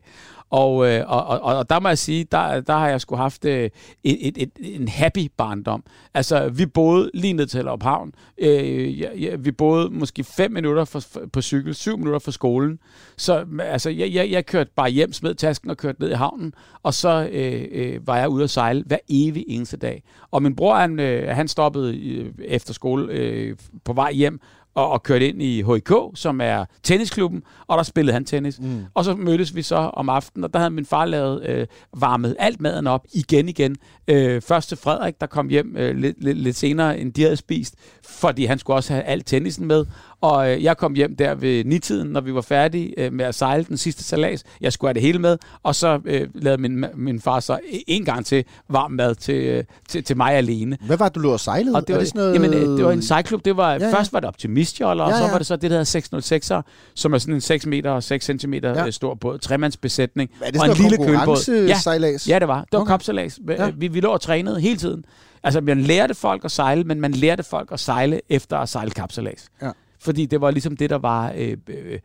[0.52, 3.46] Og, øh, og, og, og der må jeg sige, der, der har jeg sgu haft
[3.46, 3.70] øh,
[4.04, 5.84] et, et, et, en happy barndom.
[6.14, 8.12] Altså, vi boede lige ned til Hellerup Havn.
[8.38, 12.32] Øh, ja, ja, vi boede måske 5 minutter for, for, på cykel, 7 minutter fra
[12.32, 12.80] skolen.
[13.18, 16.54] Så altså, jeg, jeg, jeg kørte bare hjem, smed tasken og kørte ned i havnen,
[16.84, 20.04] og så øh, øh, var jeg ude at sejle hver evig eneste dag.
[20.32, 23.56] Og min bror, han, øh, han stoppede øh, efter skole øh,
[23.86, 24.40] på vej hjem,
[24.76, 28.60] og, og kørte ind i HIK, som er tennisklubben, og der spillede han tennis.
[28.60, 28.84] Mm.
[28.94, 32.36] Og så mødtes vi så om aftenen, og der havde min far lavet øh, varmet
[32.40, 33.76] alt maden op igen igen.
[34.08, 37.36] Øh, først til Frederik, der kom hjem øh, lidt, lidt, lidt senere, end de havde
[37.38, 37.76] spist,
[38.10, 39.86] fordi han skulle også have alt tennisen med.
[40.22, 43.36] Og øh, jeg kom hjem der ved nitiden, når vi var færdige øh, med at
[43.36, 44.44] sejle den sidste salas.
[44.62, 48.06] Jeg skulle have det hele med, og så øh, lavede min, min far så en
[48.06, 50.78] gang til varm mad til, øh, til, til mig alene.
[50.86, 51.76] Hvad var det, du lå og sejlede?
[51.76, 52.34] Og det var, det sådan noget...
[52.34, 53.46] jamen, øh, det var en sejlklub.
[53.46, 53.94] Det var, Ja, ja.
[53.94, 54.61] Først var det optimistjoller,
[55.04, 55.32] og Ja, så ja.
[55.32, 56.62] var det så det, der hedder 606'er,
[56.96, 58.84] som er sådan en 6 meter og 6 cm Ja.
[58.84, 58.92] ja.
[58.92, 59.40] stor båd.
[59.40, 60.30] Tremandsbesætning.
[60.42, 61.14] Er det og en lille kølbåd.
[61.14, 62.28] Ja, konkurrencesejlads?
[62.30, 62.62] ja, det var.
[62.62, 62.92] Det var Okay.
[62.94, 63.40] kapsalas.
[63.48, 63.70] Ja.
[63.78, 65.06] Vi, vi lå og trænede hele tiden.
[65.44, 68.92] Altså, man lærte folk at sejle, men man lærte folk at sejle efter at sejle
[68.92, 69.48] kapsalas.
[69.62, 69.72] Ja.
[70.00, 72.00] Fordi det var ligesom det, der var øh, øh,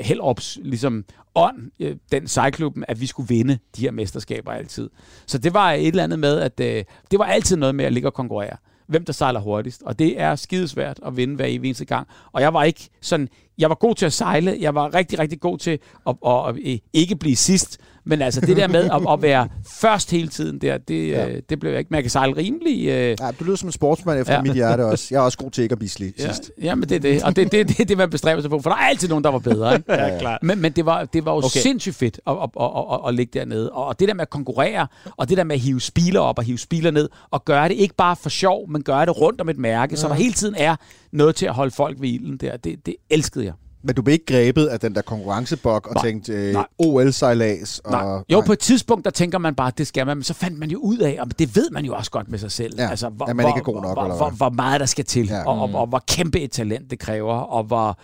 [0.00, 1.04] Hellerups ligesom
[1.34, 4.90] ånd, øh, den sejlklubben, at vi skulle vinde de her mesterskaber altid.
[5.26, 7.92] Så det var et eller andet med, at øh, det var altid noget med at
[7.92, 8.56] ligge og konkurrere.
[8.90, 9.82] Hvem der sejler hurtigst.
[9.82, 12.08] Og det er skidesvært at vinde hver evig eneste gang.
[12.32, 13.28] Og jeg var ikke sådan...
[13.58, 14.56] Jeg var god til at sejle.
[14.60, 17.78] Jeg var rigtig, rigtig god til at, at, at, at ikke blive sidst.
[18.04, 19.48] Men altså det der med at, at være
[19.80, 21.20] først hele tiden, der, det, Ja.
[21.26, 21.28] ja.
[21.28, 21.88] øh, det blev jeg ikke.
[21.90, 22.88] Men jeg kan sejle rimelig...
[22.88, 24.38] Øh, Ja, du lyder som en sportsmand efter ja.
[24.38, 24.42] Ja.
[24.42, 25.06] mit hjerte også.
[25.10, 26.50] Jeg er også god til ikke at blive slidt Ja, sidst.
[26.62, 27.22] ja, men det er det.
[27.22, 28.60] Og det er det, det, det, man bestræber sig på.
[28.60, 29.74] For der er altid nogen, der var bedre.
[29.74, 29.92] Ikke?
[29.92, 30.42] Ja, klart.
[30.42, 31.48] Men, men det var, det var jo Okay.
[31.60, 33.70] sindssygt fedt at, at, at, at, at ligge dernede.
[33.72, 34.86] Og, og det der med at konkurrere,
[35.16, 37.74] og det der med at hive spiler op og hive spiler ned, og gøre det
[37.74, 40.54] ikke bare for sjov, men gøre det rundt om et mærke, så der hele tiden
[40.58, 40.76] er
[41.12, 42.56] noget til at holde folk ved ilden der.
[42.56, 43.52] Det, det elskede jeg.
[43.82, 46.04] Men du blev ikke grebet af den der konkurrencebok og Nej.
[46.04, 46.66] tænkte øh, Nej.
[46.78, 47.78] OL-sejlads?
[47.78, 48.22] Og, Nej.
[48.28, 50.58] Jo, på et tidspunkt, der tænker man bare, at det skal man, men så fandt
[50.58, 52.90] man jo ud af, og det ved man jo også godt med sig selv, Ja,
[52.90, 54.36] altså, hvor, at man ikke er hvor, god nok, hvor, eller hvor, hvad?
[54.36, 55.36] hvor meget der skal til, Ja.
[55.36, 55.48] ja.
[55.48, 57.98] og, og, og hvor kæmpe et talent det kræver, og hvor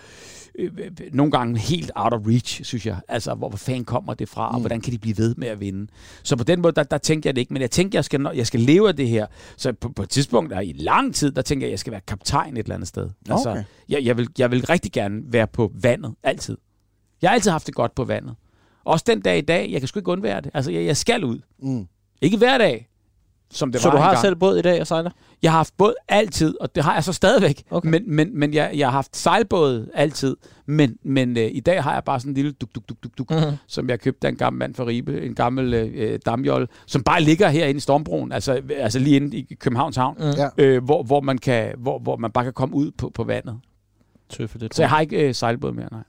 [0.59, 3.01] øh, øh, nogle gange helt out of reach, synes jeg.
[3.09, 5.61] Altså, hvor, hvor fanden kommer det fra, og hvordan kan de blive ved med at
[5.61, 5.87] vinde?
[6.23, 8.27] Så på den måde, der, der tænker jeg det ikke, men jeg tænker, jeg skal,
[8.35, 9.27] jeg skal leve af det her.
[9.57, 12.01] Så på, på et tidspunkt, der i lang tid, der tænker jeg, jeg skal være
[12.07, 13.11] kaptajn et eller andet sted.
[13.31, 13.65] Altså, Okay.
[13.89, 16.57] jeg, jeg, vil, jeg vil rigtig gerne være på vandet, altid.
[17.23, 18.35] Jeg har altid haft det godt på vandet.
[18.85, 20.51] Også den dag i dag, jeg kan sgu ikke undvære det.
[20.55, 21.39] Altså, jeg, jeg skal ud.
[21.63, 21.87] Mm.
[22.23, 22.89] Ikke hver dag,
[23.51, 24.23] som det Så var du har engang.
[24.23, 25.11] selv båd i dag og sejler?
[25.43, 27.63] Jeg har haft båd altid, og det har jeg så stadigvæk.
[27.71, 27.89] Okay.
[27.91, 30.37] Men, men, men jeg, jeg har haft sejlbåd altid.
[30.67, 33.19] Men, men øh, i dag har jeg bare sådan en lille duk, duk, duk, duk,
[33.19, 33.57] duk, Mhm.
[33.67, 37.23] som jeg købte af en gammel mand fra Ribe, en gammel øh, damjolle, som bare
[37.23, 40.25] ligger herinde i Stormbroen, altså, altså lige inde i Københavns Havn, Mm.
[40.59, 43.61] Øh, hvor, hvor, man kan, hvor, hvor man bare kan komme ud på, på vandet.
[44.31, 44.75] Tøffe det.
[44.75, 46.03] Så jeg har ikke øh, sejlbåd mere, nej.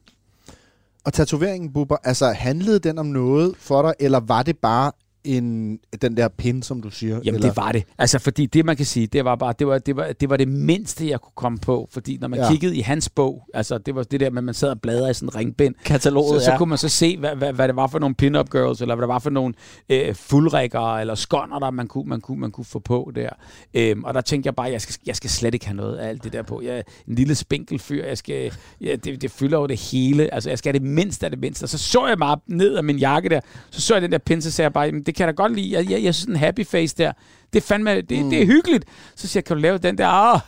[1.05, 4.91] Og tatoveringen, Bubber, altså handlede den om noget for dig, eller var det bare
[5.27, 7.15] en, den der pin, som du siger?
[7.15, 7.47] Jamen, eller?
[7.47, 7.83] det var det.
[7.97, 10.37] Altså, fordi det, man kan sige, det var bare, det var, det var, det var
[10.37, 11.89] det mindste, jeg kunne komme på.
[11.91, 12.49] Fordi når man Ja.
[12.51, 15.11] kiggede i hans bog, altså, det var det der med, at man sad og bladrede
[15.11, 16.57] i sådan en ringbind, Kataloget, så, så ja.
[16.57, 19.01] kunne man så se, hvad, hvad, hvad det var for nogle pin-up girls, eller hvad
[19.01, 19.53] det var for nogle
[19.89, 23.29] øh, fuldrækker, eller skånder, der man kunne, man kunne, man kunne få på der.
[23.73, 26.09] Øhm, og der tænkte jeg bare, jeg skal, jeg skal slet ikke have noget af
[26.09, 26.61] alt det der på.
[26.61, 30.33] Jeg er en lille spinkel fyr, jeg skal, ja, det, det fylder jo det hele.
[30.33, 31.63] Altså, jeg skal have det mindste af det mindste.
[31.63, 34.17] Og så så jeg bare ned af min jakke der, så så jeg den der
[34.17, 35.73] pin, så sagde jeg bare, "Jamen, det kan jeg da godt lide.
[35.73, 37.11] Jeg, jeg, jeg synes, en happy face der,
[37.53, 38.29] det er fandme, det, mm.
[38.29, 38.85] det er hyggeligt.
[39.15, 40.07] Så siger jeg, kan du lave den der?
[40.07, 40.39] Ah,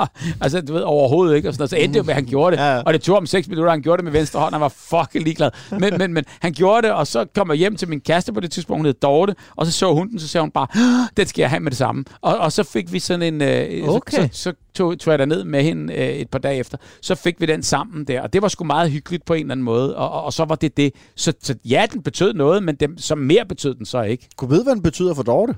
[0.42, 1.48] altså, du ved, overhovedet ikke.
[1.48, 1.70] Og sådan noget.
[1.70, 2.62] Så endte det med, at han gjorde det.
[2.62, 2.82] Ja.
[2.82, 4.54] Og det tog om 6 minutter, han gjorde det med venstre hånd.
[4.54, 5.50] Han var fucking ligeglad.
[5.70, 8.40] Men, men, men han gjorde det, og så kom jeg hjem til min kæreste på
[8.40, 11.08] det tidspunkt, hun hed Dorte, og så så hun den, så sagde hun bare, "Ah,
[11.16, 12.04] den skal jeg have med det samme.
[12.20, 13.42] Og, og så fik vi sådan en...
[13.42, 14.28] Øh, Okay.
[14.32, 16.78] Så, så tog, tog jeg derned med hende øh, et par dage efter.
[17.02, 19.52] Så fik vi den sammen der, og det var sgu meget hyggeligt på en eller
[19.52, 19.96] anden måde.
[19.96, 20.92] Og, og, og så var det det.
[21.16, 24.28] Så, så ja, den betød noget, men dem, så mere betød den så ikke.
[24.36, 25.54] Kunne vide, hvad den betyder for Dorte?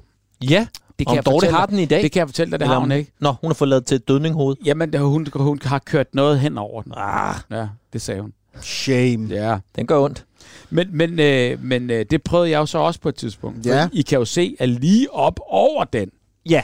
[0.51, 0.67] Ja,
[0.99, 2.03] Det om jeg Dorte fortælle har den i dag.
[2.03, 3.13] Det kan jeg fortælle dig, det har Eller hun om- ikke.
[3.21, 4.57] Nå, hun har fået lavet til et dødningehoved.
[4.65, 6.93] Jamen, det- hun, hun har kørt noget hen over den.
[6.97, 8.33] Ah, Ja, det sagde hun.
[8.63, 9.27] Shame.
[9.35, 9.59] Ja.
[9.77, 10.25] den gør ondt.
[10.71, 13.67] Men, men, øh, men øh, det prøvede jeg jo så også på et tidspunkt.
[13.67, 13.89] Ja.
[13.93, 16.11] I kan jo se, at lige op over den,
[16.49, 16.63] Ja,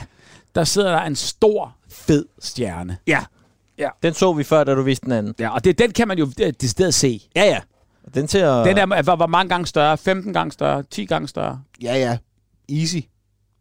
[0.54, 2.96] der sidder der en stor, fed stjerne.
[3.06, 3.20] ja.
[3.78, 3.88] Ja.
[4.02, 5.34] Den så vi før, da du viste den anden.
[5.38, 7.20] Ja, og det, den kan man jo øh, decideret se.
[7.36, 7.58] Ja, ja.
[8.14, 8.64] Den ser...
[8.64, 9.98] Den er, var, var mange gange større.
[9.98, 10.82] 15 gange større.
[10.90, 11.60] 10 gange større.
[11.82, 12.18] Ja, ja.
[12.80, 12.96] Easy.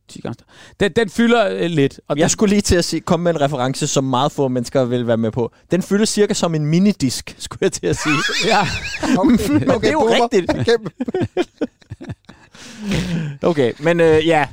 [0.09, 0.47] 10 gange større.
[0.79, 1.99] Den, den fylder øh, lidt.
[2.07, 4.47] Og Jeg den, skulle lige til at sige, komme med en reference, som meget få
[4.47, 5.51] mennesker vil være med på.
[5.71, 8.15] Den fylder cirka som en minidisk, skulle jeg til at sige.
[8.45, 8.67] ja.
[9.19, 10.51] Okay, Men det er jo rigtigt.
[10.57, 10.77] Okay.
[13.41, 14.47] Okay, men øh, ja.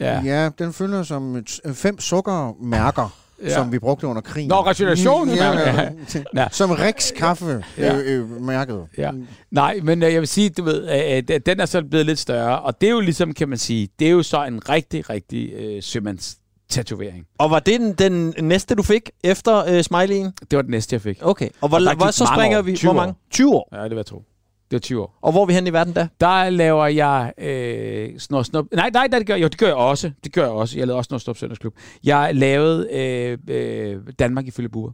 [0.00, 0.20] ja.
[0.24, 3.54] Ja, den følger som et- fem sukkermærker, Ja.
[3.54, 4.48] som vi brugte under krigen.
[4.48, 5.28] Nå, rationation.
[5.28, 5.88] Ja, ja.
[6.36, 6.46] Ja.
[6.50, 7.96] Som Rex kaffe Ja.
[7.96, 8.86] øh, øh, mærket.
[8.98, 9.10] Ja.
[9.50, 12.18] Nej, men øh, jeg vil sige, du ved, øh, øh, den er så blevet lidt
[12.18, 15.10] større, og det er jo ligesom, kan man sige, det er jo så en rigtig,
[15.10, 16.36] rigtig øh, sømands
[16.70, 17.24] tatovering.
[17.38, 20.32] Og var det den, den næste, du fik efter øh, smileyen?
[20.50, 21.18] Det var det næste, jeg fik.
[21.22, 21.48] Okay.
[21.60, 22.62] Og hvor, Og hvor så springer år.
[22.62, 22.76] vi?
[22.76, 23.14] 20 Hvor mange?
[23.30, 23.68] 20 år.
[23.72, 24.22] Ja, det vil jeg tro.
[24.70, 25.18] Det var 20 år.
[25.20, 26.08] Og hvor er vi hen i verden da?
[26.20, 28.66] Der laver jeg øh, snor, snop.
[28.72, 29.42] Nej, nej, nej, det gør jeg.
[29.42, 30.10] Jo, det gør jeg også.
[30.24, 30.78] Det gør jeg også.
[30.78, 31.74] Jeg lavede også noget Stop Søndagsklub.
[32.04, 34.92] Jeg lavede øh, øh, Danmark ifølge Bubber.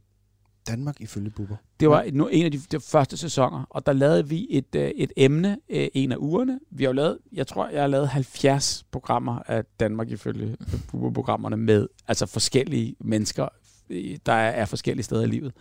[0.67, 1.57] Danmark ifølge Bubber.
[1.81, 4.91] Det var nu en af de, de første sæsoner, og der lavede vi et, øh,
[4.97, 6.59] et emne øh, en af ugerne.
[6.71, 10.57] Vi har jo lavet, jeg tror, jeg har lavet 70 programmer af Danmark ifølge
[10.91, 13.49] Bubber-programmerne med altså forskellige mennesker,
[13.91, 15.53] øh, der er, er forskellige steder i livet.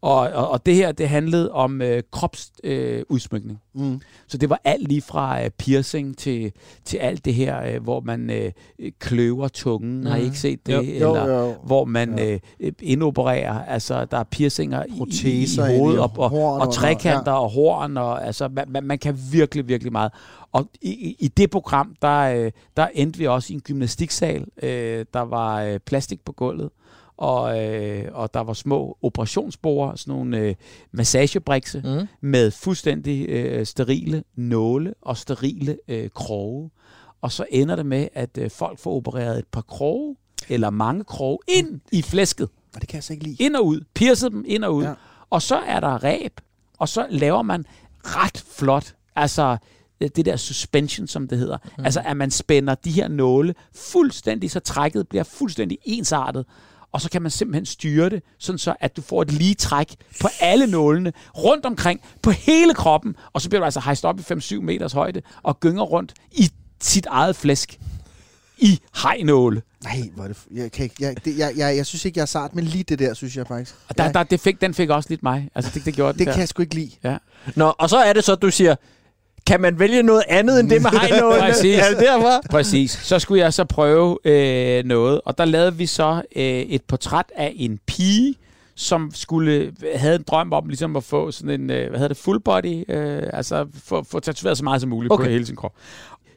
[0.00, 3.60] Og, og, og det her, det handlede om øh, kropsudsmykning.
[3.76, 3.82] Øh.
[3.82, 4.00] Mm.
[4.28, 6.52] Så det var alt lige fra øh, piercing til,
[6.84, 8.52] til alt det her, øh, hvor man øh,
[8.98, 10.00] kløver tungen.
[10.00, 10.06] Mm.
[10.06, 10.74] Har I ikke set det?
[10.74, 10.80] Jo.
[10.80, 11.54] Eller Jo, jo.
[11.64, 12.38] hvor man Ja.
[12.60, 13.64] øh, indopererer.
[13.64, 17.50] Altså, der er piercinger i- Proteser i, i hovedet og, og, og og- trekanter og
[17.50, 17.96] horn.
[17.96, 20.12] Og, altså, man, man, man kan virkelig, virkelig meget.
[20.52, 24.44] Og i, i- i det program, der, øh, der endte vi også i en gymnastiksal.
[24.62, 26.70] Øh, der var øh, plastik på gulvet.
[27.18, 30.54] Og, øh, og der var små operationsbord, sådan nogle øh,
[30.92, 32.06] massagebrikse Mm.
[32.20, 36.70] med fuldstændig øh, sterile nåle og sterile øh, kroge.
[37.22, 40.16] Og så ender det med, at øh, folk får opereret et par kroge,
[40.48, 42.48] eller mange kroge, ind i flæsket.
[42.74, 43.36] Og det kan jeg så ikke lide.
[43.44, 43.80] Ind og ud.
[43.94, 44.82] Piercet dem ind og ud.
[44.82, 44.88] Ja.
[44.88, 44.94] Ja.
[45.30, 46.40] Og så er der ræb,
[46.78, 47.64] og så laver man
[48.04, 49.56] ret flot, altså
[50.00, 51.58] øh, det der suspension, som det hedder.
[51.78, 51.84] Mm.
[51.84, 56.46] Altså, at man spænder de her nåle fuldstændig, så trækket bliver fuldstændig ensartet.
[56.92, 59.94] Og så kan man simpelthen styre det, sådan så at du får et lige træk
[60.20, 64.18] på alle nålene, rundt omkring, på hele kroppen, og så bliver du altså hejst op
[64.20, 67.78] i 5-7 meters højde, og gynger rundt i sit eget flæsk
[68.58, 69.62] i hejnåle.
[69.84, 70.36] Nej, hvor er det...
[70.36, 72.64] f- Jeg, kan ikke, jeg, det, jeg, jeg, jeg synes ikke, jeg er sart, men
[72.64, 73.74] lige det der, synes jeg faktisk.
[73.88, 75.48] Og der, jeg, der, det fik, den fik også lidt mig.
[75.54, 76.32] Altså, det, det gjorde den det der.
[76.32, 76.90] kan jeg sgu ikke lide.
[77.04, 77.16] Ja.
[77.56, 78.76] Nå, og så er det så, at du siger,
[79.48, 81.40] kan man vælge noget andet end det med hejnålene?
[81.48, 81.78] Præcis.
[81.78, 82.42] Er det derfor?
[82.50, 82.90] Præcis.
[82.90, 87.32] Så skulle jeg så prøve øh, noget, og der lavede vi så øh, et portræt
[87.36, 88.34] af en pige,
[88.74, 92.16] som skulle havde en drøm om ligesom at få sådan en, øh, hvad hedder det,
[92.16, 95.24] full body, øh, altså få, få tatoveret så meget som muligt okay.
[95.24, 95.72] På hele sin krop.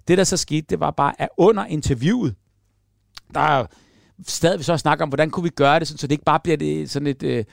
[0.08, 2.36] Det, der så skete, det var bare, at under interviewet,
[3.34, 3.66] der er
[4.28, 6.90] stadig så snakke om, hvordan kunne vi gøre det, så det ikke bare bliver det,
[6.90, 7.24] sådan et...
[7.24, 7.44] Øh,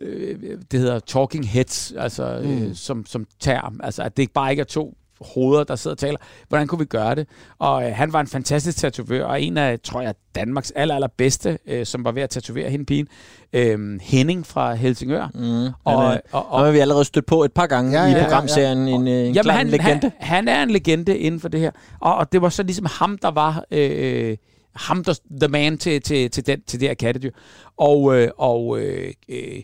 [0.00, 2.62] øh, det hedder talking heads, altså mm.
[2.62, 3.80] øh, som, som term.
[3.82, 6.18] Altså, at det ikke bare ikke er to hoveder, der sidder og taler.
[6.48, 7.28] Hvordan kunne vi gøre det?
[7.58, 11.58] Og øh, han var en fantastisk tatovør, og en af, tror jeg, Danmarks aller, allerbedste,
[11.66, 13.08] øh, som var ved at tatovere hende pigen.
[13.52, 15.28] Øh, Henning fra Helsingør.
[15.34, 15.64] Mm.
[15.64, 18.06] Og, Og, og, og, og, og, har vi allerede stødt på et par gange Ja,
[18.06, 18.88] i ja, ja, programserien.
[18.88, 20.00] En, øh, en Jamen, han, legende.
[20.00, 21.70] Han, han er en legende inden for det her.
[22.00, 24.36] Og, og det var så ligesom ham, der var øh,
[24.74, 27.30] ham, der the man til, til, til, den, til det her kattedyr.
[27.76, 29.62] Og, øh, og øh, øh,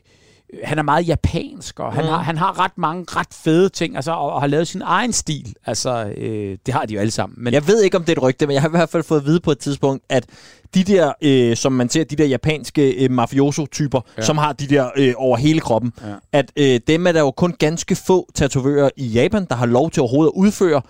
[0.65, 2.11] han er meget japansk, og han, Mm.
[2.11, 5.13] har, han har ret mange ret fede ting, altså, og, og har lavet sin egen
[5.13, 5.55] stil.
[5.67, 7.45] Altså, øh, det har de jo alle sammen.
[7.45, 9.03] Men jeg ved ikke, om det er et rygte, men jeg har i hvert fald
[9.03, 10.27] fået at vide på et tidspunkt, at
[10.75, 14.23] de der, øh, som man ser, de der japanske øh, mafioso-typer, Ja.
[14.23, 16.15] som har de der øh, over hele kroppen, Ja.
[16.33, 19.91] at øh, dem er der jo kun ganske få tatovører i Japan, der har lov
[19.91, 20.83] til overhovedet at udføre,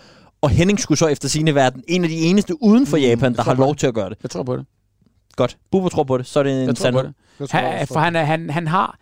[0.43, 3.35] og Henning skulle så efter sine verden en af de eneste uden for Mm, Japan,
[3.35, 4.19] der har på lov til at gøre det.
[4.23, 4.67] jeg tror på det.
[5.37, 5.57] Godt.
[5.73, 7.13] Bubber tror på det, så er det en Jeg tror på sandhed.
[7.39, 7.93] Det jeg også.
[7.95, 8.99] for han, er- han, han har...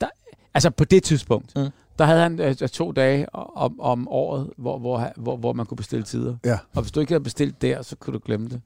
[0.00, 0.08] Der,
[0.54, 1.68] altså på det tidspunkt, mm.
[1.98, 5.76] Der havde han øh, to dage om, om året, hvor, hvor, hvor, hvor man kunne
[5.76, 6.36] bestille tider.
[6.44, 6.58] Ja.
[6.74, 8.60] Og hvis du ikke havde bestilt der, så kunne du glemme det.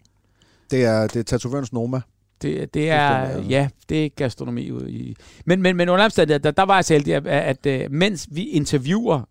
[0.71, 2.01] Det er, det er tatovørens Noma.
[2.43, 5.17] Det, det er, ja, det er gastronomi ude i...
[5.45, 8.29] Men, men, men under omstændigheder, der, der var jeg så heldig, at, at, at mens
[8.31, 9.29] vi interviewer,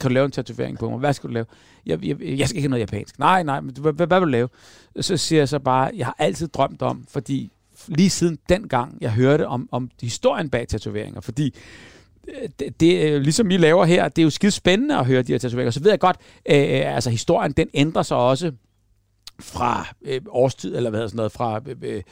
[0.00, 0.98] kan du lave en tatovering på mig?
[0.98, 1.46] Hvad skal du lave?
[1.86, 3.18] Jeg, jeg, jeg skal ikke have noget japansk.
[3.18, 4.48] Nej, nej, men hvad, hvad vil du lave?
[5.00, 7.52] Så siger jeg så bare, jeg har altid drømt om, fordi
[7.88, 11.54] lige siden den gang, jeg hørte om, om historien bag tatoveringer, fordi
[12.28, 15.22] øh, det, det, jo ligesom I laver her, det er jo skide spændende at høre
[15.22, 15.70] de her tatoveringer.
[15.70, 16.16] Så ved jeg godt,
[16.50, 18.52] øh, altså historien, den ændrer sig også
[19.40, 22.02] fra øh, årstid, eller hvad hedder sådan noget, fra øh, øh,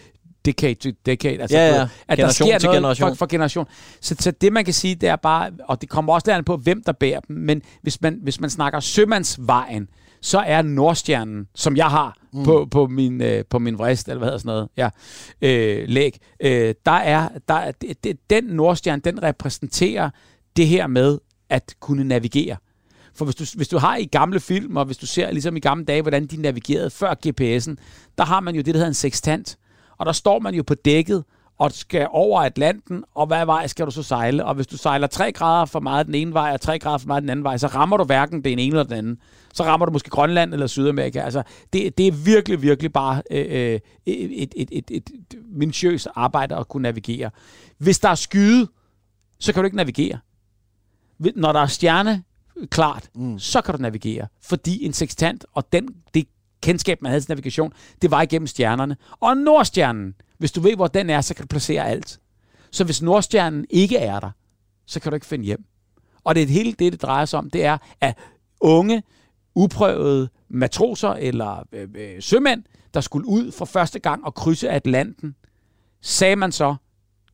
[0.45, 1.41] decade to decade.
[1.41, 1.89] Altså, Ja, ja.
[2.09, 3.09] At Generation der til sker noget generation.
[3.09, 3.67] For, for generation.
[4.01, 6.57] Så, så det, man kan sige, det er bare, og det kommer også an på,
[6.57, 9.89] hvem der bærer dem, men hvis man, hvis man snakker sømandsvejen,
[10.25, 12.45] så er Nordstjernen, som jeg har mm.
[12.45, 14.89] på, på, min, øh, på min vrist, eller hvad hedder sådan noget, ja,
[15.81, 20.11] øh, læg, øh, der er, der, er- det, det, den Nordstjerne, den repræsenterer
[20.57, 22.57] det her med at kunne navigere.
[23.15, 25.61] For hvis du, hvis du har i gamle film, og hvis du ser ligesom i
[25.61, 27.75] gamle dage, hvordan de navigerede før GPS'en,
[28.19, 29.59] der har man jo det, der hedder en sextant.
[29.99, 31.25] Og der står man jo på dækket,
[31.59, 34.45] og skal over Atlanten, og hvad vej skal du så sejle?
[34.45, 37.07] Og hvis du sejler 3 grader for meget den ene vej, og 3 grader for
[37.07, 39.19] meget den anden vej, så rammer du hverken den ene eller den anden.
[39.53, 41.21] Så rammer du måske Grønland eller Sydamerika.
[41.21, 45.11] Altså, det, det er virkelig, virkelig bare øh, øh, et, et, et, et,
[45.53, 47.31] minutiøst arbejde at kunne navigere.
[47.79, 48.69] Hvis der er skyde,
[49.39, 50.19] så kan du ikke navigere.
[51.19, 52.23] Når der er stjerne
[52.71, 53.39] klart, mm.
[53.39, 54.27] så kan du navigere.
[54.43, 56.29] Fordi en sextant og den, det
[56.63, 58.97] kendskab, man havde til navigation, det var igennem stjernerne.
[59.21, 62.21] Og Nordstjernen, hvis du ved, hvor den er, så kan du placere alt.
[62.71, 64.31] Så hvis Nordstjernen ikke er der,
[64.87, 65.65] så kan du ikke finde hjem.
[66.25, 68.19] Og det er hele det, det drejer sig om, det er, at
[68.61, 69.03] unge,
[69.55, 72.63] uprøvede matroser eller øh, øh, sømænd,
[72.95, 75.35] der skulle ud for første gang og krydse Atlanten,
[76.01, 76.77] sagde man så,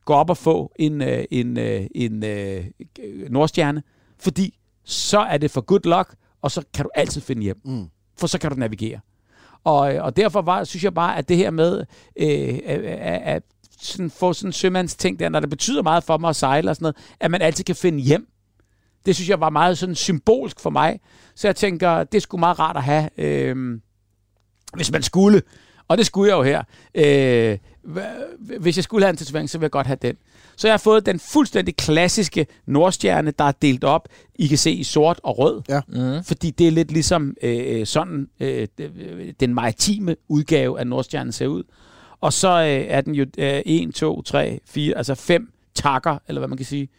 [0.05, 2.65] gå op og få en, øh, en, øh, en øh,
[3.29, 3.83] nordstjerne,
[4.19, 7.61] fordi så er det for good luck, og så kan du altid finde hjem.
[7.65, 7.87] Mm.
[8.17, 8.99] For så kan du navigere.
[9.63, 11.83] Og, og derfor var, synes jeg bare, at det her med
[12.15, 12.81] øh, at,
[13.23, 13.43] at,
[13.81, 16.75] sådan få sådan en sømandsting der, når det betyder meget for mig at sejle og
[16.75, 18.27] sådan noget, at man altid kan finde hjem.
[19.05, 20.99] Det synes jeg var meget sådan symbolsk for mig.
[21.35, 23.79] Så jeg tænker, det skulle meget rart at have, øh,
[24.73, 25.41] hvis man skulle.
[25.87, 26.63] Og det skulle jeg jo her.
[26.95, 27.57] Øh,
[28.59, 30.15] hvis jeg skulle have en tatovering, så ville jeg godt have den.
[30.61, 34.07] Så jeg har fået den fuldstændig klassiske Nordstjerne, der er delt op.
[34.35, 35.61] I kan se i sort og rød.
[35.69, 35.81] Ja.
[35.87, 36.23] Mm.
[36.23, 41.47] Fordi det er lidt ligesom øh, sådan, øh, det- den maritime udgave af Nordstjernen ser
[41.47, 41.63] ud.
[42.21, 46.39] Og så øh, er den jo øh, 1, 2, 3, 4, altså fem takker, eller
[46.39, 46.89] hvad man kan sige.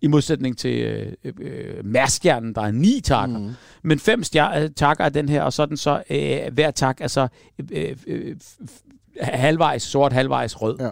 [0.00, 3.38] I modsætning til øh, øh, Mærstjernen, der er ni takker.
[3.38, 3.50] Mm.
[3.82, 6.70] Men fem stjer- øh, takker er den her, og så er den så, øh, hver
[6.70, 7.28] tak er så
[7.72, 8.36] øh, øh,
[9.20, 10.76] halvvejs sort, halvvejs rød.
[10.80, 10.90] Ja.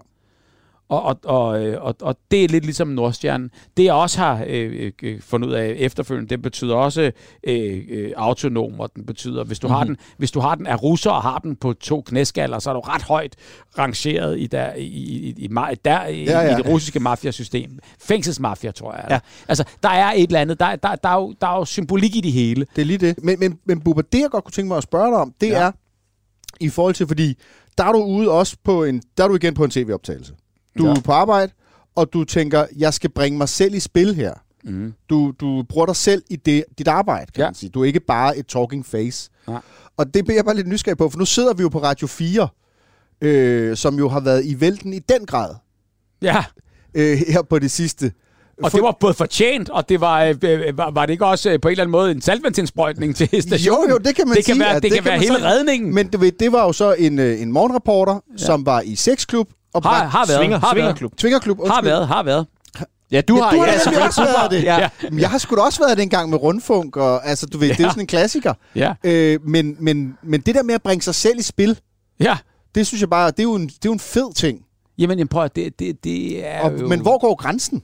[0.89, 3.51] Og, og, og, øh, og, og det er lidt ligesom Nordstjernen.
[3.77, 7.13] Det jeg også har øh, øh, fundet ud af efterfølgende, det betyder også
[7.45, 9.79] øh, øh, autonom, og den betyder, hvis du, mm-hmm.
[9.79, 12.71] har den, hvis du har den af russer og har den på to knæskaller, så
[12.71, 13.37] er du ret højt
[13.79, 15.49] rangeret i, der, i, i, i,
[15.85, 16.53] der, i, Ja, ja.
[16.53, 17.79] i det russiske mafiasystem.
[18.01, 19.07] Fængselsmafia, tror jeg.
[19.11, 19.19] Ja.
[19.49, 22.17] Altså, der er et eller andet, der, der, der, er jo, der er jo symbolik
[22.17, 22.67] i det hele.
[22.77, 23.25] Det er lige det.
[23.25, 25.49] Men, men, men Bubba, det jeg godt kunne tænke mig at spørge dig om, det.
[25.49, 25.63] Ja.
[25.63, 25.71] er
[26.61, 27.39] i forhold til, fordi
[27.79, 30.35] der er du ude også på en, der er du igen på en tv-optagelse.
[30.79, 30.91] Du ja.
[30.91, 30.97] Ja.
[30.97, 31.53] er på arbejde,
[31.95, 34.35] og du tænker, jeg skal bringe mig selv i spil her.
[34.65, 34.95] Mm.
[35.11, 37.43] Du, du bruger dig selv i det, dit arbejde, kan ja.
[37.43, 37.49] Ja.
[37.49, 37.71] man sige.
[37.71, 39.31] Du er ikke bare et talking face.
[39.49, 39.61] Nej.
[39.97, 42.07] Og det bliver jeg bare lidt nysgerrig på, for nu sidder vi jo på Radio
[42.07, 42.49] 4,
[43.21, 45.55] øh, som jo har været i vælten i den grad
[46.23, 46.45] Ja,
[46.95, 48.13] øh, her på det sidste.
[48.63, 51.51] og det var både fortjent, og det var, øh, øh, var, var det ikke også
[51.51, 53.89] øh, på en eller anden måde en saltvandsindsprøjtning til stationen?
[53.89, 54.55] Jo, jo, det kan man det sige.
[54.55, 55.95] Kan være, at det, kan kan være hele redningen.
[55.95, 58.45] Men du ved, det var jo så en, øh, en morgenreporter, ja.
[58.45, 59.49] som var i sexklub
[59.85, 60.39] og har, har været.
[60.41, 60.99] Svinger, har været.
[61.19, 61.59] svingerklub.
[61.67, 62.47] Har været, har været.
[63.11, 64.63] Ja, du Ja, har, du har ja, nemlig også været det.
[64.63, 64.89] Ja.
[65.11, 67.59] Men Jeg har sgu da også været det en gang med rundfunk, og altså, du
[67.59, 67.73] ved, ja.
[67.75, 68.55] det er jo sådan en klassiker.
[68.75, 68.95] Ja.
[69.05, 71.79] Øh, men, men, men det der med at bringe sig selv i spil,
[72.21, 72.37] Ja.
[72.75, 74.61] det synes jeg bare, det er jo en, det er jo en fed ting.
[74.99, 76.89] Jamen, jamen, prøv at, det, det, det er Og, jo...
[76.89, 77.83] men hvor går grænsen?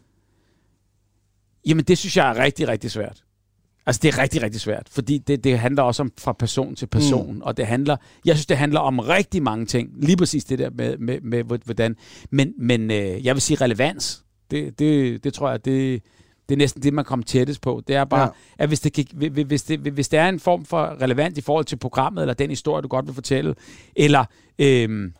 [1.67, 3.23] Jamen, det synes jeg er rigtig, rigtig svært.
[3.87, 6.87] Altså, det er rigtig, rigtig svært, fordi det, det handler også om fra person til
[6.87, 7.43] person, mm.
[7.43, 9.91] og det handler, jeg synes, det handler om rigtig mange ting.
[9.97, 11.97] Lige præcis det der med, med, med hvordan.
[12.31, 14.25] Men, men øh, jeg vil sige relevans.
[14.51, 16.03] Det, det, det tror jeg, det,
[16.49, 17.83] det er næsten det, man kommer tættest på.
[17.89, 18.29] Det er bare, Ja.
[18.59, 21.41] at hvis det, kan, hvis, hvis, det, hvis det er en form for relevant i
[21.41, 23.55] forhold til programmet, eller den historie, du godt vil fortælle,
[23.97, 24.25] eller
[24.59, 25.11] øh,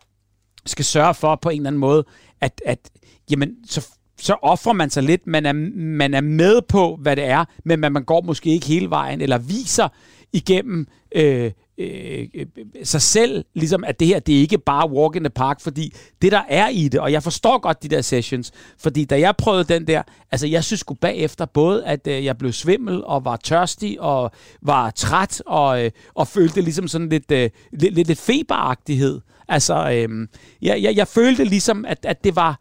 [0.65, 2.05] skal sørge for på en eller anden måde,
[2.41, 2.89] at, at
[3.31, 3.87] jamen, så,
[4.23, 5.27] så offrer man sig lidt.
[5.27, 8.65] Man er, man er med på, hvad det er, men man, man går måske ikke
[8.65, 9.87] hele vejen, eller viser
[10.33, 12.45] igennem øh, øh, øh,
[12.83, 15.93] sig selv, ligesom at det her, det er ikke bare walk in the park, fordi
[16.21, 19.35] det der er i det, og jeg forstår godt de der sessions, fordi da jeg
[19.35, 23.25] prøvede den der, altså jeg synes sgu bagefter både, at øh, jeg blev svimmel, og
[23.25, 24.31] var tørstig, og
[24.61, 29.21] var træt, og, øh, og følte ligesom sådan lidt, øh, lidt, lidt, lidt feberagtighed.
[29.47, 30.27] Altså, øh,
[30.61, 32.59] jeg, jeg, jeg følte ligesom, at, at det var,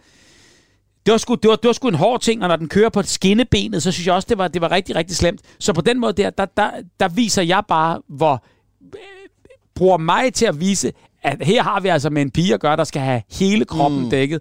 [1.07, 2.89] det var, sgu, det, var, det var sgu en hård ting, og når den kører
[2.89, 5.41] på skinnebenet, så synes jeg også, det var, det var rigtig, rigtig slemt.
[5.59, 8.45] Så på den måde der, der, der, der viser jeg bare, hvor
[8.83, 8.89] øh,
[9.75, 12.77] bruger mig til at vise, at her har vi altså med en pige at gøre,
[12.77, 14.11] der skal have hele kroppen mm.
[14.11, 14.41] dækket.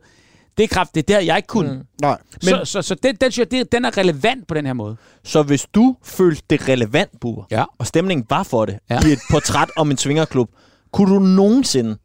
[0.57, 1.73] Det er kraft, det er der, jeg ikke kunne.
[1.73, 1.81] Mm.
[2.01, 2.17] Nej.
[2.43, 4.97] Men, så så, så den, den, det, den er relevant på den her måde.
[5.23, 7.63] Så hvis du følte det relevant, Bur, Ja.
[7.77, 8.99] og stemningen var for det, Ja.
[9.07, 10.49] i et portræt om en svingerklub,
[10.91, 11.97] kunne du nogensinde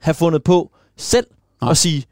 [0.00, 1.26] have fundet på selv
[1.60, 2.04] og sige,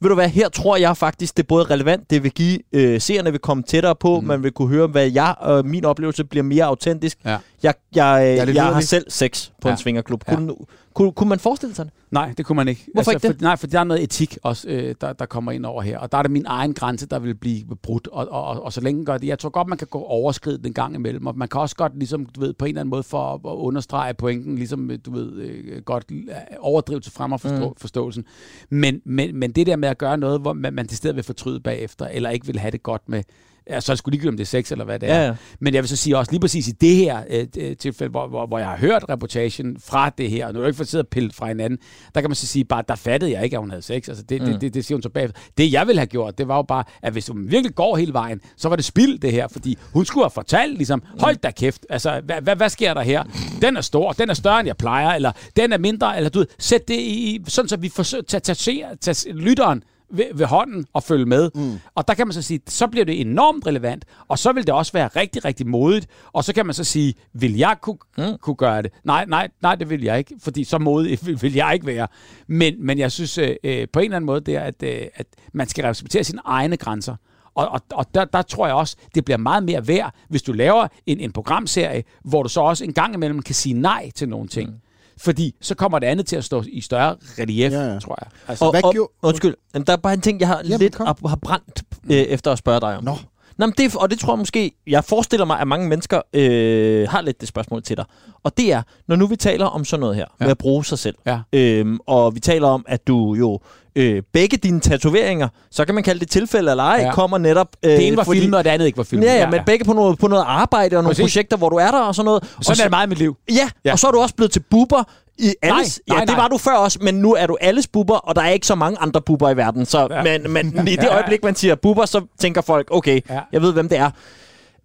[0.00, 3.00] ved du hvad, her tror jeg faktisk, det er både relevant, det vil give øh,
[3.00, 4.26] seerne vil komme tættere på, mm.
[4.26, 7.18] man vil kunne høre, hvad jeg og min oplevelse bliver mere autentisk.
[7.24, 7.36] Ja.
[7.62, 9.72] Jeg, jeg, det jeg, har selv sex på Ja.
[9.72, 10.24] en svingerklub.
[10.28, 10.34] Ja.
[10.34, 10.54] Kunne,
[10.94, 11.94] kunne, kunne man forestille sig det?
[12.10, 12.86] Nej, det kunne man ikke.
[12.94, 13.36] Hvorfor ikke det?
[13.36, 15.98] For, nej, for der er noget etik også, øh, der, der kommer ind over her.
[15.98, 18.08] Og der er det min egen grænse, der vil blive brudt.
[18.08, 19.26] Og, og, og, og så længe gør det.
[19.26, 21.26] Jeg tror godt, man kan gå overskridt en gang imellem.
[21.26, 23.40] Og man kan også godt, ligesom, du ved, på en eller anden måde for at,
[23.54, 27.74] understrege pointen, ligesom, du ved, øh, godt øh, overdrive til frem og forstå, mm.
[27.76, 28.24] forståelsen.
[28.70, 31.24] Men, men, men det der med at gøre noget, hvor man, man til stedet vil
[31.24, 33.22] fortryde bagefter, eller ikke vil have det godt med,
[33.70, 35.20] Ja, så er det sgu ligegyldigt, om det er sex eller hvad det er.
[35.20, 35.34] Ja, ja.
[35.60, 38.28] Men jeg vil så sige også lige præcis i det her øh, øh, tilfælde, hvor,
[38.28, 40.84] hvor, hvor jeg har hørt reportagen fra det her, og nu er jeg ikke for
[40.84, 41.78] siddet og pillet fra hinanden,
[42.14, 44.08] der kan man så sige bare, der fattede jeg ikke, at hun havde sex.
[44.08, 44.48] Altså det, mm.
[44.48, 45.40] det, det, det siger hun så bagefter.
[45.58, 48.12] Det jeg ville have gjort, det var jo bare, at hvis hun virkelig går hele
[48.12, 51.50] vejen, så var det spild det her, fordi hun skulle have fortalt ligesom, hold da
[51.50, 53.24] kæft, altså hvad, hvad, hvad sker der her?
[53.62, 56.38] Den er stor, den er større end jeg plejer, eller den er mindre, eller du
[56.38, 60.86] ved, sæt det i, sådan så vi forsøger at tage, tage lytteren ved, ved hånden
[60.92, 61.50] og følge med.
[61.54, 61.78] Mm.
[61.94, 64.74] Og der kan man så sige, så bliver det enormt relevant, og så vil det
[64.74, 66.06] også være rigtig, rigtig modigt.
[66.32, 68.38] Og så kan man så sige, vil jeg kunne, mm.
[68.40, 68.92] kunne gøre det?
[69.04, 72.08] Nej, nej, nej, det vil jeg ikke, fordi så modig vil, vil jeg ikke være.
[72.46, 75.02] Men, men jeg synes øh, øh, på en eller anden måde, det er, at, øh,
[75.14, 77.16] at man skal respektere sine egne grænser.
[77.54, 80.52] Og, og, og der, der tror jeg også, det bliver meget mere værd, hvis du
[80.52, 84.28] laver en, en programserie, hvor du så også en gang imellem kan sige nej til
[84.28, 84.70] nogle ting.
[84.70, 84.76] Mm.
[85.20, 88.28] Fordi så kommer det andet til at stå i større relief, Ja, ja, tror jeg.
[88.48, 90.78] Altså, Og, hvad og, gjorde- undskyld, Jamen, der er bare en ting, jeg har Jamen,
[90.78, 91.06] lidt kom.
[91.06, 93.04] har, har brændt øh, efter at spørge dig om.
[93.04, 93.16] Nå.
[93.56, 97.08] Nå, men det, og det tror jeg måske, jeg forestiller mig, at mange mennesker øh,
[97.08, 98.04] har lidt det spørgsmål til dig.
[98.42, 100.44] Og det er, når nu vi taler om sådan noget her, ja.
[100.44, 101.40] med at bruge sig selv, Ja.
[101.52, 103.60] øhm, og vi taler om, at du jo
[104.00, 107.06] øh, begge dine tatoveringer, så kan man kalde det tilfælde eller ej, ja.
[107.06, 107.12] Ja.
[107.12, 107.68] kommer netop...
[107.82, 109.26] Øh, det ene var filmet, og det andet ikke var filmet.
[109.26, 111.22] Ja, ja, men begge på noget, på noget arbejde og nogle Præcis.
[111.22, 112.42] projekter, hvor du er der og sådan noget.
[112.56, 113.36] og Sådan er det meget i mit liv.
[113.48, 113.92] Ja, ja, Ja.
[113.92, 115.02] og så er du også blevet til buber
[115.38, 116.00] i alles.
[116.08, 116.36] nej, ja, det nej.
[116.40, 118.74] var du før også, men nu er du alles buber, og der er ikke så
[118.74, 119.86] mange andre buber i verden.
[119.86, 120.22] Så, ja.
[120.24, 120.38] Ja.
[120.38, 123.34] men, men i det øjeblik, man siger buber, så tænker folk, okay, ja.
[123.34, 123.40] Ja.
[123.52, 124.10] jeg ved, hvem det er.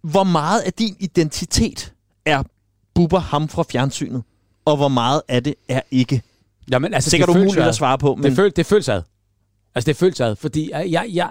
[0.02, 1.92] Hvor meget af din identitet
[2.26, 2.42] er
[2.94, 4.22] buber ham fra fjernsynet,
[4.64, 6.22] og hvor meget af det er ikke?
[6.70, 9.02] Jamen, altså, Sikkert umuligt at svare på, men Det, føl, det føles ad.
[9.74, 11.30] Altså, det føles ad, fordi jeg, jeg, jeg,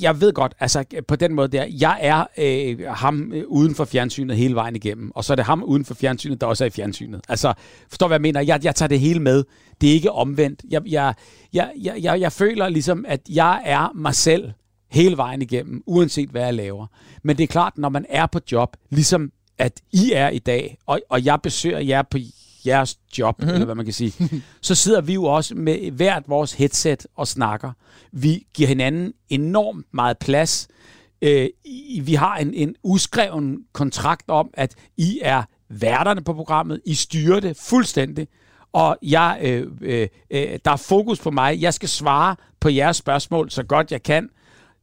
[0.00, 3.84] jeg ved godt, altså på den måde der, jeg er øh, ham øh, uden for
[3.84, 6.66] fjernsynet hele vejen igennem, og så er det ham uden for fjernsynet, der også er
[6.66, 7.20] i fjernsynet.
[7.28, 7.52] Altså,
[7.88, 8.40] forstår hvad jeg mener?
[8.40, 9.44] Jeg, jeg tager det hele med.
[9.80, 10.62] Det er ikke omvendt.
[10.70, 11.14] Jeg, jeg,
[11.52, 14.50] jeg, jeg, jeg, jeg føler ligesom, at jeg er mig selv
[14.90, 16.86] hele vejen igennem, uanset hvad jeg laver.
[17.22, 20.78] Men det er klart, når man er på job, ligesom at I er i dag,
[20.86, 22.18] og, og jeg besøger jer på
[22.66, 23.54] jeres job, mm-hmm.
[23.54, 27.28] eller hvad man kan sige, så sidder vi jo også med hvert vores headset og
[27.28, 27.72] snakker.
[28.12, 30.68] Vi giver hinanden enormt meget plads.
[31.22, 36.80] Øh, I, vi har en, en uskreven kontrakt om, at I er værterne på programmet.
[36.86, 38.28] I styrer det fuldstændig.
[38.72, 41.60] Og jeg, øh, øh, øh, der er fokus på mig.
[41.60, 44.28] Jeg skal svare på jeres spørgsmål så godt jeg kan.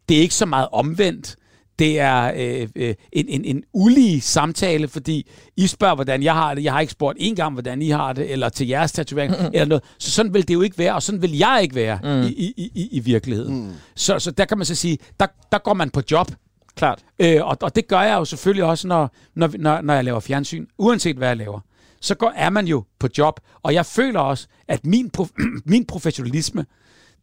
[0.10, 1.36] Det er ikke så meget omvendt.
[1.80, 6.54] Det er øh, øh, en, en, en ulige samtale, fordi I spørger, hvordan jeg har
[6.54, 6.64] det.
[6.64, 9.46] Jeg har ikke spurgt en gang, hvordan I har det, eller til jeres tatovering, mm.
[9.54, 9.84] eller noget.
[9.98, 12.22] Så sådan vil det jo ikke være, og sådan vil jeg ikke være mm.
[12.22, 13.68] i, i, i, i virkeligheden.
[13.68, 13.74] Mm.
[13.96, 16.32] Så, så der kan man så sige, der, der går man på job.
[16.76, 17.04] klart.
[17.20, 20.20] Øh, og, og det gør jeg jo selvfølgelig også, når, når, når, når jeg laver
[20.20, 21.60] fjernsyn, uanset hvad jeg laver.
[22.02, 25.30] Så går, er man jo på job, og jeg føler også, at min, prof,
[25.66, 26.66] min professionalisme,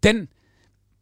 [0.03, 0.29] den,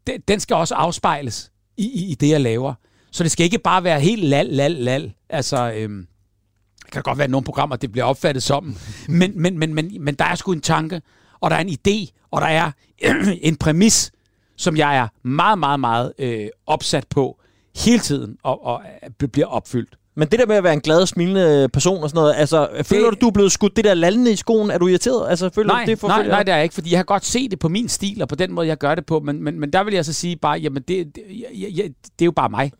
[0.06, 2.74] den, den skal også afspejles i, i, i det, jeg laver.
[3.14, 5.12] Så det skal ikke bare være helt lal, lal, lal.
[5.28, 6.06] Altså, øhm,
[6.84, 8.76] det kan godt være, at nogle programmer, det bliver opfattet som.
[9.08, 11.02] Men, men, men, men, men der er sgu en tanke,
[11.40, 12.70] og der er en idé, og der er
[13.48, 14.12] en præmis,
[14.56, 17.40] som jeg er meget, meget, meget øh, opsat på
[17.76, 18.82] hele tiden, og, og
[19.22, 19.96] øh, bliver opfyldt.
[20.16, 23.10] Men det der med at være en glad, smilende person og sådan noget, altså, føler
[23.10, 24.70] du, du er blevet skudt det der lallende i skoen?
[24.70, 25.30] Er du irriteret?
[25.30, 26.46] Altså, føler Nej, du, det nej, forfølger nej, dig?
[26.46, 28.34] det er jeg ikke, fordi jeg har godt set det på min stil, og på
[28.34, 30.58] den måde, jeg gør det på, men, men, men der vil jeg så sige bare,
[30.58, 31.84] jamen det, det, jeg, jeg,
[32.18, 32.72] det er jo bare mig.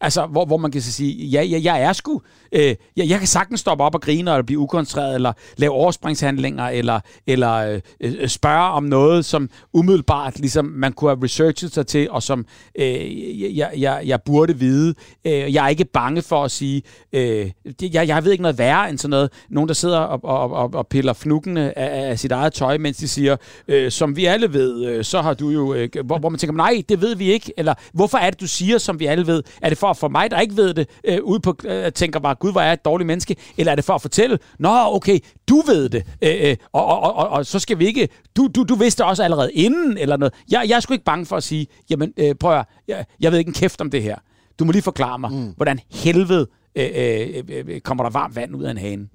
[0.00, 2.20] Altså, hvor, hvor man kan så sige, ja, ja jeg er sgu,
[2.52, 6.64] øh, jeg, jeg kan sagtens stoppe op og grine, eller blive ukoncentreret, eller lave overspringshandlinger,
[6.64, 11.86] eller, eller øh, øh spørge om noget, som umiddelbart ligesom, man kunne have researchet sig
[11.86, 12.46] til, og som
[12.78, 14.94] øh, jeg, jeg, jeg burde vide.
[15.24, 17.50] Øh, jeg er ikke bange for at sige, øh,
[17.82, 19.30] jeg, jeg ved ikke noget værre end sådan noget.
[19.50, 22.96] Nogen, der sidder og, og, og, og piller fnukkene af, af sit eget tøj, mens
[22.96, 23.36] de siger,
[23.68, 25.74] øh, som vi alle ved, øh, så har du jo...
[25.74, 27.52] Øh, hvor, hvor man tænker, nej, det ved vi ikke.
[27.56, 29.42] Eller hvorfor er det, du siger, som vi alle ved?
[29.62, 32.34] Er det for få mig, der ikke ved det, øh, ud på, øh, tænker bare,
[32.34, 33.36] gud, hvor er jeg et dårligt menneske?
[33.58, 37.00] Eller er det for at fortælle, nå, okay, du ved det, øh, øh, og, og,
[37.00, 38.08] og, og, og så skal vi ikke...
[38.36, 40.34] Du, du, du vidste også allerede inden, eller noget.
[40.50, 43.32] Jeg, jeg er sgu ikke bange for at sige, jamen, øh, prøv at, jeg, jeg
[43.32, 44.16] ved ikke en kæft om det her.
[44.58, 45.52] Du må lige forklare mig, mm.
[45.56, 49.08] hvordan helvede øh, øh, øh, kommer der varmt vand ud af en hane.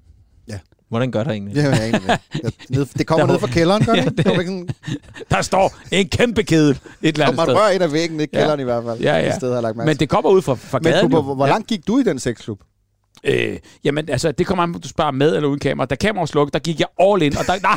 [0.90, 0.96] Ja.
[0.96, 1.54] Hvordan gør der egentlig?
[1.54, 2.08] Det, er jeg enig med.
[2.42, 4.04] Jeg- ned- det kommer ned fra kælderen, gør det?
[4.04, 4.22] Ja, ikke?
[4.22, 4.68] Det ikke sådan,
[5.30, 7.54] Der står en kæmpe kedel et eller andet kommer sted.
[7.54, 8.38] et rør ind ad væggen ned i Ja.
[8.38, 9.00] kælderen i hvert fald.
[9.00, 9.36] Ja, ja.
[9.36, 11.12] Sted, har lagt Men det kommer ud fra, fra Men gaden.
[11.12, 11.22] Jo.
[11.22, 12.60] hvor, langt gik du i den sexklub?
[13.24, 15.86] Øh, jamen, altså, det kommer an om du spørger med eller uden kamera.
[15.86, 17.76] Da kameraet slukkede, der gik jeg all in, og der, nej,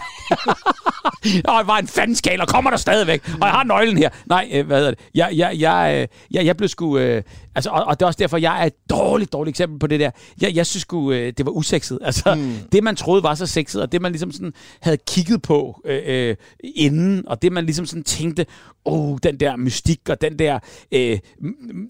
[1.51, 4.09] og jeg var en fandskal, og kommer der stadigvæk, og jeg har nøglen her.
[4.25, 4.99] Nej, øh, hvad hedder det?
[5.15, 6.97] Jeg, jeg, jeg, øh, jeg, jeg blev sgu...
[6.97, 7.23] Øh,
[7.55, 9.99] altså, og, og, det er også derfor, jeg er et dårligt, dårligt eksempel på det
[9.99, 10.11] der.
[10.41, 11.99] Jeg, jeg synes sgu, øh, det var usekset.
[12.13, 12.55] Altså, mm.
[12.71, 16.01] det man troede var så sexet, og det man ligesom sådan havde kigget på øh,
[16.05, 16.35] øh,
[16.75, 18.45] inden, og det man ligesom sådan tænkte,
[18.85, 20.59] åh, oh, den der mystik, og den der...
[20.91, 21.19] Øh,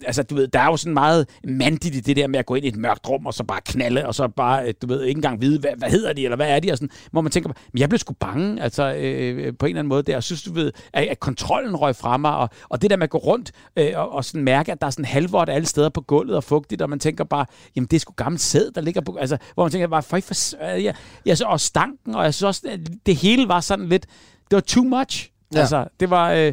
[0.06, 2.54] altså, du ved, der er jo sådan meget mandigt i det der med at gå
[2.54, 5.02] ind i et mørkt rum, og så bare knalde, og så bare, øh, du ved,
[5.02, 7.32] ikke engang vide, hvad, hvad hedder de, eller hvad er de, og sådan, hvor man
[7.32, 10.22] tænker, men jeg blev sgu bange, altså, øh, på en eller anden måde der, og
[10.22, 13.10] synes, du ved, at, at kontrollen røg fra mig, og, og det der med at
[13.10, 16.00] gå rundt, øh, og, og sådan mærke, at der er sådan halvvådt alle steder på
[16.00, 17.46] gulvet og fugtigt, og man tænker bare,
[17.76, 20.20] jamen, det er sgu gammel sæd, der ligger på, altså, hvor man tænker bare, for,
[20.20, 20.92] for ja,
[21.26, 24.06] ja, så, og stanken, og jeg synes også, det hele var sådan lidt,
[24.50, 25.60] det var too much, Ja.
[25.60, 26.52] altså, det var øh,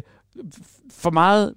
[0.90, 1.54] for meget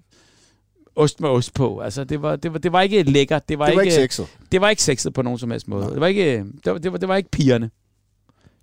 [0.96, 1.80] ost med ost på.
[1.80, 3.50] Altså, det var, det var, det var ikke lækkert.
[3.50, 4.28] Det var, Det var ikke, ikke sexet.
[4.52, 5.86] det var ikke sexet på nogen som helst måde.
[5.92, 7.70] Det var ikke, det var, det var, det var ikke pigerne.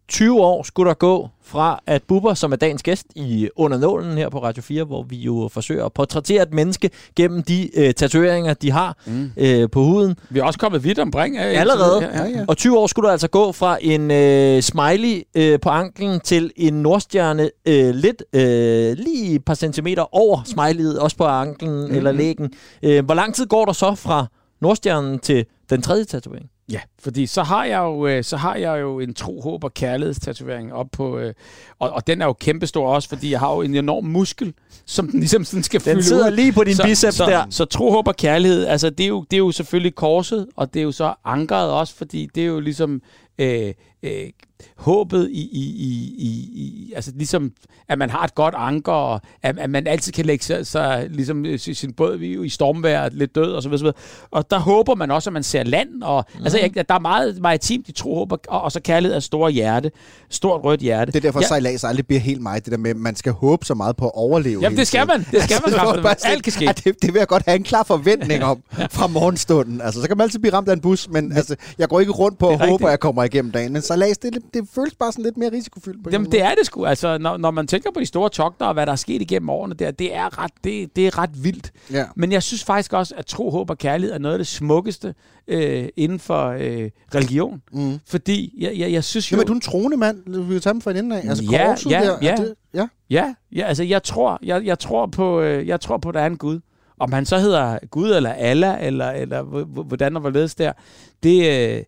[0.08, 4.18] 20 år skulle der gå fra, at Bubber, som er dagens gæst i Under Nålen
[4.18, 7.94] her på Radio 4, hvor vi jo forsøger at portrættere et menneske gennem de øh,
[7.94, 9.30] tatoveringer, de har Mm.
[9.36, 10.16] øh, på huden.
[10.30, 11.36] Vi er også kommet vidt omkring.
[11.36, 12.04] øh, Allerede.
[12.04, 12.24] Ja, ja.
[12.24, 12.44] Ja, ja.
[12.48, 16.52] Og 20 år skulle du altså gå fra en øh, smiley øh, på anklen til
[16.56, 21.96] en nordstjerne øh, lidt øh, lige et par centimeter over smileyet, også på anklen mm-hmm.
[21.96, 22.50] eller lægen.
[22.82, 24.26] Øh, hvor lang tid går der så fra
[24.60, 26.46] nordstjernen til den tredje tatovering?
[26.70, 29.74] Ja, fordi så har jeg jo, øh, så har jeg jo en tro, håb og
[29.74, 31.34] kærlighedstatovering op på, øh,
[31.78, 34.54] og, og den er jo kæmpestor også, fordi jeg har jo en enorm muskel,
[34.86, 36.36] som den ligesom sådan skal fylde Den sidder ud.
[36.36, 37.44] lige på din så, biceps så, der.
[37.50, 40.74] Så tro, håb og kærlighed, altså det er, jo, det er jo selvfølgelig korset, og
[40.74, 43.02] det er jo så ankeret også, fordi det er jo ligesom
[43.38, 44.30] øh, øh,
[44.76, 47.52] håbet i, i, i, i, i, altså ligesom,
[47.88, 51.06] at man har et godt anker, og at, at man altid kan lægge sig, sig
[51.10, 53.96] ligesom øh, sin båd i, i stormvejr, lidt død og så videre, så videre.
[54.30, 56.44] Og der håber man også, at man ser land, og mm.
[56.44, 59.50] altså, jeg, der er meget maritimt i tro, håb og, og, så kærlighed af store
[59.50, 59.90] hjerte,
[60.30, 61.12] stort rødt hjerte.
[61.12, 61.44] Det er derfor, Ja.
[61.44, 61.48] ja.
[61.48, 62.64] sejlads aldrig bliver helt mig.
[62.64, 64.60] Det der med, at man skal håbe så meget på at overleve.
[64.62, 65.26] Jamen, det skal man.
[65.30, 66.68] Det skal man, det bare Alt kan ske.
[66.68, 69.80] at Det, det vil jeg godt have en klar forventning om fra morgenstunden.
[69.80, 72.12] Altså, så kan man altid blive ramt af en bus, men altså, jeg går ikke
[72.12, 73.72] rundt på at håbe, at jeg kommer igennem dagen.
[73.72, 76.02] Men sejlads, det, er lidt- det føles bare sådan lidt mere risikofyldt.
[76.04, 76.84] På en Jamen, det er det sgu.
[76.84, 79.50] Altså, når, når man tænker på de store togter og hvad der er sket igennem
[79.50, 81.72] årene der, det er ret, det, det er ret vildt.
[81.90, 82.04] måde.
[82.16, 85.14] Men jeg synes faktisk også, at tro, håb og kærlighed er noget af det smukkeste
[85.48, 87.62] øh, inden for øh, religion.
[87.74, 87.78] Ja.
[87.80, 87.98] Mm.
[88.06, 89.36] Fordi jeg, jeg, jeg synes jo...
[89.36, 90.22] Jamen, er du en troende mand?
[90.26, 91.28] Vi vil tage dem fra en ende af.
[91.28, 92.34] Altså, Ja, korset ja, der, er ja.
[92.36, 92.86] Det, ja.
[93.10, 96.20] Ja, ja altså jeg tror, jeg, jeg tror på, øh, jeg tror på, at der
[96.20, 96.60] er en Gud.
[96.98, 99.42] Om han så hedder Gud eller Allah, eller, eller
[99.82, 100.72] hvordan og hvorledes der,
[101.22, 101.82] det, øh,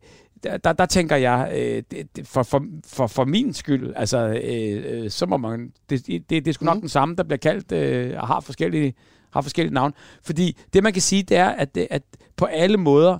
[0.45, 5.11] der, der, tænker jeg, øh, det, for, for, for, for min skyld, altså, øh, øh,
[5.11, 6.81] så må man, det, det, det er sgu nok Mhm.
[6.81, 8.95] den samme, der bliver kaldt, øh, og har forskellige,
[9.33, 9.95] har forskellige navne.
[10.23, 12.03] Fordi det, man kan sige, det er, at, det, at
[12.37, 13.19] på alle måder,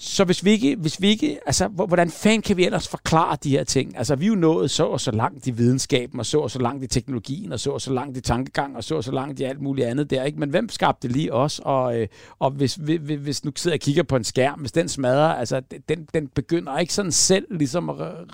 [0.00, 3.50] så hvis vi ikke, hvis vi ikke altså, hvordan fanden kan vi ellers forklare de
[3.50, 3.98] her ting?
[3.98, 6.58] Altså, vi er jo nået så og så langt i videnskaben, og så og så
[6.58, 9.40] langt i teknologien, og så og så langt i tankegang, og så og så langt
[9.40, 10.40] i alt muligt andet der, ikke?
[10.40, 11.60] Men hvem skabte lige os?
[11.64, 14.72] Og, øh, og hvis, hvis, hvis nu sidder jeg og kigger på en skærm, hvis
[14.72, 18.26] den smadrer, altså, den, den begynder ikke sådan selv ligesom at re-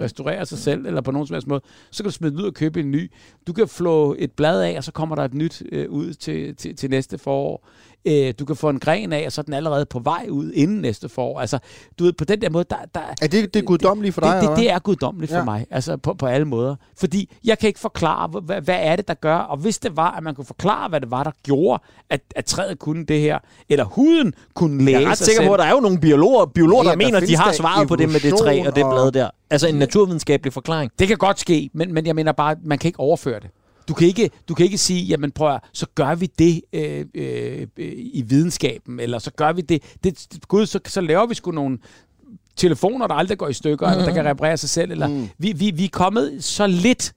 [0.00, 1.60] restaurere sig selv, eller på nogen som helst måde,
[1.90, 3.10] så kan du smide den ud og købe en ny.
[3.46, 6.56] Du kan flå et blad af, og så kommer der et nyt øh, ud til,
[6.56, 7.68] til, til næste forår.
[8.04, 10.52] Øh, du kan få en gren af, og så er den allerede på vej ud
[10.52, 11.40] inden næste forår.
[11.40, 11.58] Altså,
[11.98, 14.40] du ved, på den der måde, der, der, Er det, det er guddommeligt for dig,
[14.42, 15.44] det, det, det er guddommeligt for Ja.
[15.44, 16.76] mig, altså på, på alle måder.
[16.96, 20.10] Fordi jeg kan ikke forklare, hvad, hvad- er det, der gør, og hvis det var,
[20.10, 23.38] at man kunne forklare, hvad det var, der gjorde, at, at træet kunne det her,
[23.68, 26.46] eller huden kunne læse Jeg er ret sikker på, at der er jo nogle biologer,
[26.46, 28.74] biologer Ja, der der mener, at de har svaret på det med det træ og
[28.76, 29.30] det evolution blad og- der.
[29.50, 30.90] Altså en naturvidenskabelig forklaring.
[30.98, 33.50] Det kan godt ske, men, men jeg mener bare, man kan ikke overføre det.
[33.88, 37.06] Du kan ikke, du kan ikke sige, jamen prøv at, så gør vi det øh,
[37.14, 37.66] øh,
[37.96, 39.82] i videnskaben, eller så gør vi det.
[40.04, 41.78] det gud, så, så laver vi sgu nogle
[42.56, 43.92] telefoner, der aldrig går i stykker, mm.
[43.92, 44.90] eller der kan reparere sig selv.
[44.90, 45.28] Eller, Mm.
[45.38, 47.12] vi, vi, vi er kommet så lidt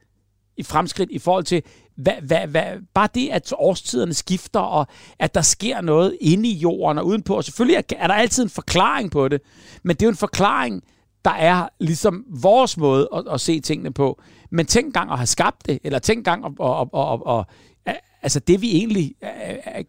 [0.58, 1.64] i fremskridt i forhold til,
[1.96, 2.64] hvad, hvad, hvad,
[2.94, 4.88] bare det, at årstiderne skifter, og
[5.20, 7.36] at der sker noget inde i jorden og udenpå.
[7.36, 9.42] Og selvfølgelig er, er der altid en forklaring på det,
[9.84, 10.84] men det er jo en forklaring,
[11.26, 14.22] der er ligesom vores måde at, at se tingene på.
[14.52, 17.46] Men tænk engang at have skabt det, eller tænk engang at, at, at, at, at,
[17.86, 19.30] at altså det vi egentlig øh,
[19.78, 19.84] øh,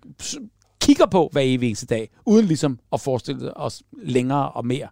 [0.81, 4.89] kigger på hver evig eneste dag, uden ligesom at forestille os længere og mere.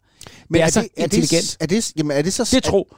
[0.48, 1.56] Men det er, er, så det, er, intelligent.
[1.60, 2.44] det, er, det, jamen, er det så...
[2.44, 2.94] Det er tro.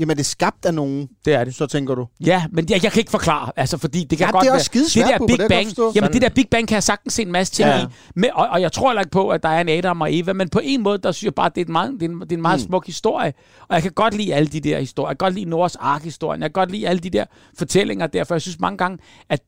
[0.00, 1.54] Jamen, er det skabt af nogen, Det er det.
[1.54, 2.06] så tænker du?
[2.26, 4.52] Ja, men jeg, jeg kan ikke forklare, altså fordi det kan Ja, godt det er
[4.52, 6.74] være, også skidesvært, det der Bubber, Big det Bang, jamen det der Big Bang kan
[6.74, 7.82] jeg sagtens se en masse ting Ja.
[7.82, 7.86] i,
[8.16, 10.32] men, og, og, jeg tror heller ikke på, at der er en Adam og Eva,
[10.32, 12.08] men på en måde, der synes jeg bare, at det er en meget, det er
[12.08, 12.66] en, det er en meget mm.
[12.66, 13.32] smuk historie,
[13.68, 16.42] og jeg kan godt lide alle de der historier, jeg kan godt lide Noahs Ark-historien,
[16.42, 17.24] jeg kan godt lide alle de der
[17.58, 18.98] fortællinger der, for jeg synes mange gange,
[19.28, 19.40] at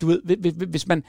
[0.00, 0.20] du ved,
[0.68, 1.02] hvis man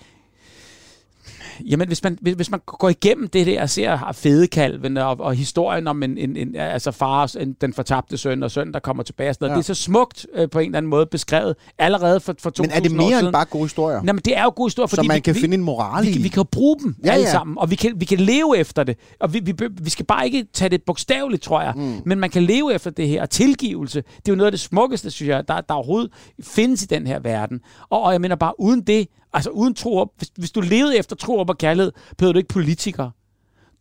[1.65, 5.87] Jamen, hvis man, hvis, man går igennem det der og ser fedekalven og, og historien
[5.87, 9.33] om en, en, en altså far, en, den fortabte søn og søn, der kommer tilbage,
[9.33, 9.61] sådan noget, Ja.
[9.61, 12.67] det er så smukt øh, på en eller anden måde beskrevet allerede for, for 2000
[12.67, 13.25] Men er det år mere siden.
[13.25, 14.01] end bare gode historier?
[14.01, 15.63] Nej, men det er jo gode historier, så fordi man vi, kan vi, finde en
[15.63, 16.13] moral vi, i?
[16.13, 17.31] kan- vi kan jo bruge dem Ja, alle ja.
[17.31, 18.97] sammen, og vi kan, vi kan leve efter det.
[19.19, 21.73] Og vi, vi, vi skal bare ikke tage det bogstaveligt, tror jeg.
[21.75, 21.93] Mm.
[22.05, 23.21] Men man kan leve efter det her.
[23.21, 26.11] Og tilgivelse, det er jo noget af det smukkeste, synes jeg, der, der overhovedet
[26.43, 27.59] findes i den her verden.
[27.89, 30.97] Og, og jeg mener bare, uden det, altså uden tro op, hvis, hvis du levede
[30.97, 33.11] efter tro op og kærlighed, behøvede du ikke politikere.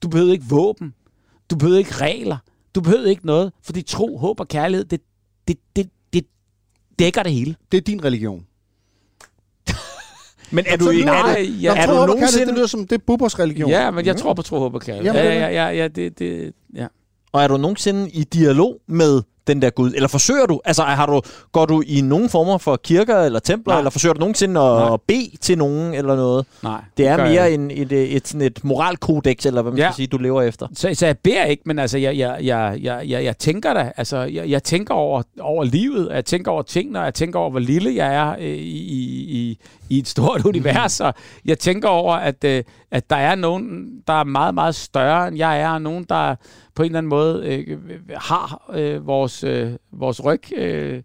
[0.03, 0.95] Du behøvede ikke våben.
[1.51, 2.37] Du behøvede ikke regler.
[2.75, 5.01] Du behøvede ikke noget, fordi tro, håb og kærlighed, det,
[5.49, 6.27] det, det, det
[6.99, 7.57] dækker det hele.
[7.73, 8.47] Det er din religion.
[10.51, 12.47] Men er du, lyder er, Nej, du, ja, er tro, du nogensinde...
[12.47, 13.71] Det lyder som, det er Bubbers religion.
[13.71, 15.15] Ja, men jeg tror på tro, håb og kærlighed.
[15.15, 16.87] Jamen, Ja, det er ja, ja, ja, det, det, ja.
[17.33, 19.93] Og er du nogensinde i dialog med den der Gud?
[19.95, 20.61] Eller forsøger du?
[20.65, 21.21] Altså, har du,
[21.53, 23.75] går du i nogen former for kirker eller templer?
[23.75, 23.79] Nej.
[23.81, 24.93] Eller forsøger du nogensinde Nej.
[24.95, 26.47] at bede til nogen eller noget?
[26.63, 26.81] Nej.
[26.97, 29.85] Det er jeg mere en, et, et, et, sådan et moralkodex, eller hvad man Ja.
[29.87, 30.67] skal sige, du lever efter.
[30.75, 33.93] Så, så jeg beder ikke, men altså, jeg, jeg, jeg, jeg, jeg, jeg tænker da,
[33.97, 37.61] altså, jeg, jeg tænker over, over livet, jeg tænker over tingene, jeg tænker over, hvor
[37.61, 41.15] lille jeg er øh, i, i, i, i et stort univers, og
[41.45, 45.37] jeg tænker over, at, øh, at der er nogen, der er meget, meget større, end
[45.37, 46.35] jeg er, og nogen, der
[46.75, 47.79] på en eller anden måde øh,
[48.17, 51.03] har øh, vores, øh, vores ryg øh,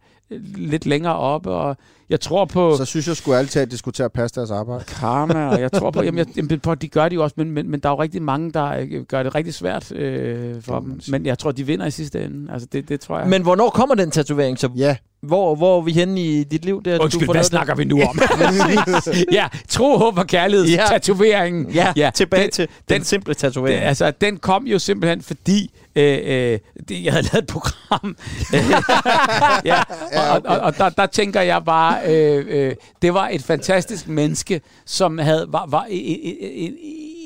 [0.55, 1.77] lidt længere oppe, og
[2.09, 2.77] jeg tror på...
[2.77, 4.83] Så synes jeg sgu altid, at de skulle til at passe deres arbejde.
[4.83, 7.51] karma, og jeg tror på, jamen, jeg, jamen, på, de gør det jo også, men,
[7.51, 10.79] men, men der er jo rigtig mange, der øh, gør det rigtig svært øh, for
[10.79, 10.99] dem.
[11.09, 12.53] Men jeg tror, de vinder i sidste ende.
[12.53, 13.27] Altså, det, det tror jeg.
[13.27, 14.59] Men hvornår kommer den tatovering?
[14.59, 14.95] Så Ja.
[15.21, 16.81] Hvor, hvor er vi henne i dit liv?
[16.85, 18.19] Der, Undskyld, får hvad snakker vi nu om?
[19.31, 20.85] ja, tro, håb og kærlighed, Ja.
[20.89, 21.65] tatoveringen.
[21.65, 21.73] Den?
[21.73, 23.81] Ja, ja, tilbage den, til den, den- simple Det, tatovering.
[23.83, 26.59] altså, den kom jo simpelthen, fordi øh, øh,
[26.89, 28.17] det, jeg havde lavet et program.
[29.65, 29.83] ja,
[30.15, 34.07] og, og, og, og der, der tænker jeg bare, øh, øh, det var et fantastisk
[34.07, 36.73] menneske, som havde var, var en, en,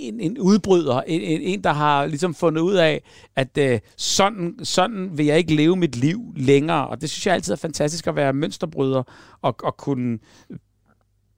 [0.08, 3.04] en, en udbryder, en, en, en, der har ligesom fundet ud af,
[3.36, 6.88] at øh, sådan, sådan vil jeg ikke leve mit liv længere.
[6.88, 9.04] Og det synes jeg altid er fantastisk at være mønsterbryder
[9.42, 10.20] og, og kunne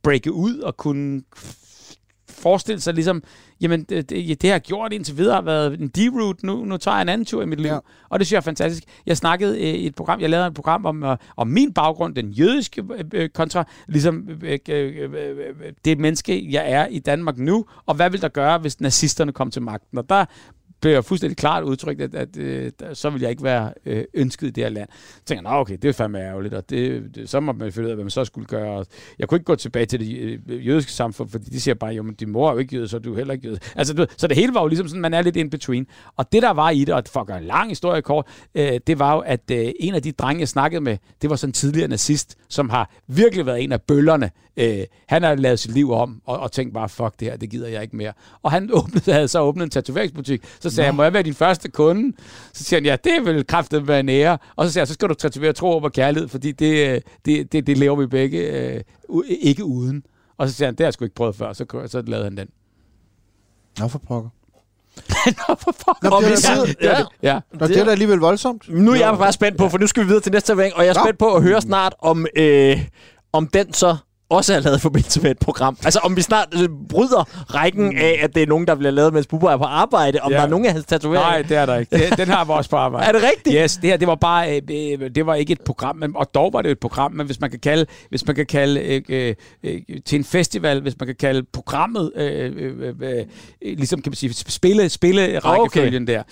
[0.04, 1.24] breake ud og kunne
[2.46, 3.24] forestille sig ligesom,
[3.62, 6.96] jamen det, det, det har gjort indtil videre, har været en D-route, nu, nu tager
[6.96, 7.72] jeg en anden tur i mit liv.
[7.72, 7.80] Ja.
[8.10, 8.84] Og det synes jeg er fantastisk.
[9.06, 12.16] Jeg snakkede øh, i et program, jeg lavede et program om, øh, om min baggrund,
[12.16, 17.00] den jødiske øh, øh, kontra, ligesom øh, øh, øh, øh, det menneske, jeg er i
[17.00, 19.98] Danmark nu, og hvad vil der gøre, hvis nazisterne kom til magten?
[19.98, 20.26] Og der
[20.82, 24.04] blev jeg fuldstændig klart udtrykt, at, at øh, der- så vil jeg ikke være øh,
[24.14, 24.90] ønsket i det her land.
[25.16, 27.86] Så tænker jeg, okay, det er fandme ærgerligt, og det, det, så må man finde
[27.86, 28.78] ud af, hvad man så skulle gøre.
[28.80, 28.86] Og
[29.20, 32.04] jeg kunne ikke gå tilbage til det øh, jødiske samfund, fordi de siger bare, jo,
[32.04, 33.60] men din mor er jo ikke jøde, så er du heller ikke jøde.
[33.76, 35.88] Altså, du, så det hele var jo ligesom sådan, man er lidt in between.
[36.16, 38.80] Og det, der var i det, og for at gøre en lang historie kort, øh,
[38.88, 41.50] det var jo, at øh, en af de drenge, jeg snakkede med, det var sådan
[41.50, 44.32] en tidligere nazist, som har virkelig været en af bøllerne.
[44.58, 47.50] Øh, han har lavet sit liv om, og, og tænkt bare, fuck det her, det
[47.50, 48.14] gider jeg ikke mere.
[48.44, 50.42] Og han åbnede, havde så åbnet en tatoveringsbutik.
[50.70, 52.14] Så sagde jeg, må jeg være din første kunde?
[52.54, 54.38] Så siger han, ja, det vil kraftigt være en ære.
[54.56, 57.02] Og så siger jeg, så skal du tatovere tro op og kærlighed, fordi det, øh,
[57.26, 58.82] det, det, det lever vi begge øh,
[59.28, 60.04] ikke uden.
[60.38, 61.54] Og så siger han, det har jeg sgu ikke prøvet før.
[61.54, 62.48] Så, så lavede han den.
[63.80, 64.30] Nå, for pokker.
[65.50, 66.04] Nå, for fuck.
[66.04, 66.98] Nå, Og det, er sidder- Ja.
[67.00, 67.06] ja.
[67.34, 67.40] ja.
[67.60, 68.70] Nå, det er da alligevel voldsomt.
[68.70, 70.84] Nu er jeg bare spændt på, for nu skal vi videre til næste tatovering, og
[70.86, 71.02] jeg er Nå.
[71.06, 72.78] spændt på at høre snart, om, øh,
[73.34, 73.98] om den så
[74.30, 75.78] også er lavet i forbindelse med et program.
[75.86, 77.24] Altså om vi snart øh, bryder
[77.56, 80.32] rækken af, at det er nogen, der bliver lavet, mens Bubber er på arbejde, om
[80.32, 80.38] Ja.
[80.38, 81.30] der er nogen af hans tatoveringer.
[81.30, 81.98] Nej, det er der ikke.
[81.98, 83.06] Det, den har vi også på arbejde.
[83.08, 83.56] Er det rigtigt?
[83.62, 84.62] Yes, det her, det var bare, øh,
[85.02, 87.40] øh, det var ikke et program, men, og dog var det et program, men hvis
[87.42, 91.08] man kan kalde, hvis man kan kalde øh, øh, øh, til en festival, hvis man
[91.08, 93.26] kan kalde programmet, øh, øh, øh, øh,
[93.62, 96.14] ligesom kan man sige, spille, spille rækkefølgen okay.
[96.14, 96.24] der.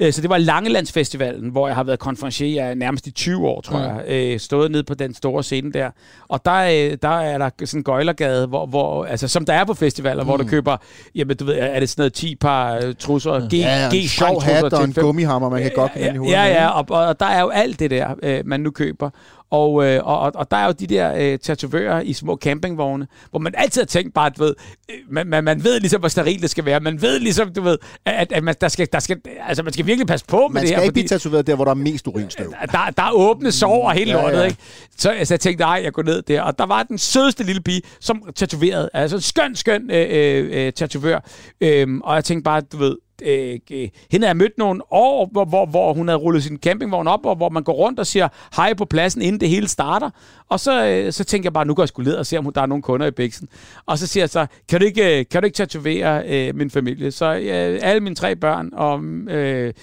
[0.00, 3.78] Øh, Så det var Langelandsfestivalen, hvor jeg har været konferencier nærmest i 20 år, tror
[3.78, 3.84] Mm.
[3.84, 4.02] jeg.
[4.08, 5.90] Øh, stået nede på den store scene der.
[6.28, 9.64] Og der, øh, der er der sådan en gøjlergade, hvor, hvor, altså, som der er
[9.64, 10.28] på festivaler, mm.
[10.28, 10.76] hvor du køber,
[11.14, 14.84] jamen du ved, er det sådan noget 10 par trusser, G, Ja, sjov hat og
[14.84, 16.32] en gummihammer, man kan godt knalde i hovedet.
[16.36, 16.72] Ja, med, ja, ikke?
[16.94, 19.10] og, og der er jo alt det der, man nu køber.
[19.50, 23.38] Og, øh, og, og- der er jo de der øh, tatovører i små campingvogne, hvor
[23.38, 24.54] man altid har tænkt bare, at du ved,
[24.90, 26.80] øh, man, man, man ved ligesom, hvor steril det skal være.
[26.80, 29.16] Man ved ligesom, du ved, at, at man, der skal, der skal,
[29.46, 30.82] altså, man skal virkelig passe på med Man det skal her.
[30.84, 32.50] ikke blive tatoveret der, hvor der er mest urinstøv.
[32.72, 34.44] Der, der er åbne sår og hele Ja, lortet, ja.
[34.44, 34.56] ikke?
[34.98, 36.42] Så, så jeg tænkte, nej, jeg går ned der.
[36.42, 38.90] Og der var den sødeste lille pige, som tatoverede.
[38.94, 41.20] Altså en skøn, skøn øh, øh, øh, tatovør.
[41.60, 45.44] Øhm, og jeg tænkte bare, du ved, øh, øh, hende jeg mødt nogle år, hvor,
[45.44, 48.28] hvor, hvor hun havde rullet sin campingvogn op, og hvor man går rundt og siger
[48.56, 50.10] hej på pladsen, inden det hele starter.
[50.48, 52.52] Og så, øh, så tænker jeg bare, nu går jeg sgu ned og ser, om
[52.52, 53.48] der er nogle kunder i biksen.
[53.86, 56.70] Og så siger jeg så, kan du ikke, øh, kan du ikke tatovere øh, min
[56.70, 57.10] familie?
[57.10, 59.04] Så øh, alle mine tre børn og
[59.34, 59.74] øh,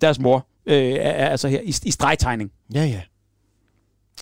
[0.00, 2.50] deres mor øh, er, er altså her i, i stregtegning.
[2.74, 3.00] Ja, ja.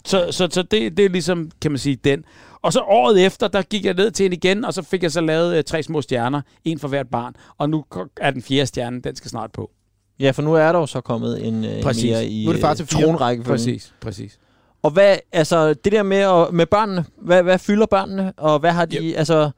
[0.04, 2.24] Så, så, så det, det er ligesom, kan man sige, den.
[2.64, 5.12] Og så året efter, der gik jeg ned til hende igen, og så fik jeg
[5.12, 7.34] så lavet øh, tre små stjerner, en for hvert barn.
[7.58, 7.84] Og nu
[8.20, 9.70] er den fjerde stjerne, den skal snart på.
[10.20, 12.04] Ja, for nu er der jo så kommet en, øh, en Præcis.
[12.10, 13.42] mere i Nu er det far til øh, tronrække.
[13.42, 14.38] Præcis, præcis.
[14.82, 18.70] Og hvad, altså, det der med, at, med børnene, hvad, hvad fylder børnene, og hvad
[18.72, 19.18] har de, Yep.
[19.18, 19.50] altså,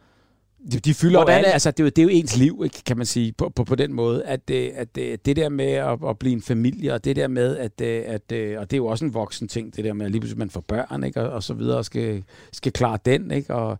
[0.72, 2.60] De, de fylder Hvordan jo alt, altså det er jo, det er jo ens liv,
[2.64, 5.48] ikke, kan man sige, på, på, på den måde, at, øh, at øh, det der
[5.48, 8.70] med at, at blive en familie, og det der med, at, øh, at øh, og
[8.70, 10.60] det er jo også en voksen ting, det der med, at lige pludselig man får
[10.60, 13.78] børn, ikke, og, og så videre, og skal, skal klare den, ikke, og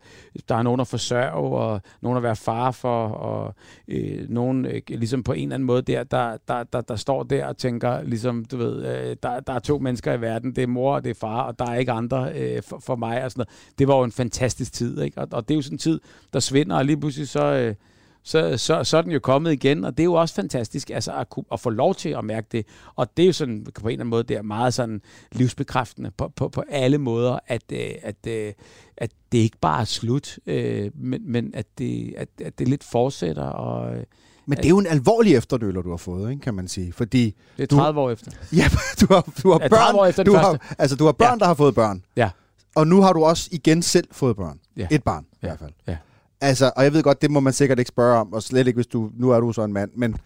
[0.48, 3.54] der er nogen at forsørge, og nogen at være far for, og
[3.88, 7.22] øh, nogen øh, ligesom på en eller anden måde der, der, der, der, der står
[7.22, 10.62] der og tænker, ligesom, du ved, øh, der, der er to mennesker i verden, det
[10.62, 13.24] er mor og det er far, og der er ikke andre øh, for, for mig,
[13.24, 13.78] og sådan noget.
[13.78, 16.00] Det var jo en fantastisk tid, ikke, og, og det er jo sådan en tid,
[16.32, 17.74] der svinder, og lige pludselig så, øh,
[18.22, 21.12] så, så, så er den jo kommet igen, og det er jo også fantastisk altså
[21.12, 22.66] at, kunne, at få lov til at mærke det.
[22.96, 25.00] Og det er jo sådan på en eller anden måde der meget sådan
[25.32, 28.52] livsbekræftende på, på, på alle måder, at, øh, at, øh,
[28.96, 32.84] at det ikke bare er slut, øh, men, men at, det, at, at det lidt
[32.84, 34.04] fortsætter, og øh,
[34.46, 36.92] Men det er jo en alvorlig efterdøler, du har fået, ikke, kan man sige.
[36.92, 38.30] Fordi det er Du- 30 år efter.
[38.56, 38.64] ja,
[39.00, 41.12] du har, du har Ja, børn, 30 år efter den du har, altså, du har
[41.12, 41.38] børn, Ja.
[41.38, 42.02] der har fået børn.
[42.16, 42.30] Ja.
[42.74, 44.60] Og nu har du også igen selv fået børn.
[44.76, 44.86] Ja.
[44.90, 45.48] Et barn, i Ja.
[45.48, 45.72] hvert fald.
[45.88, 45.96] Ja.
[46.40, 48.76] Altså, og jeg ved godt, det må man sikkert ikke spørge om, og slet ikke,
[48.76, 49.90] hvis du, nu er du så en mand.
[49.94, 50.16] Men,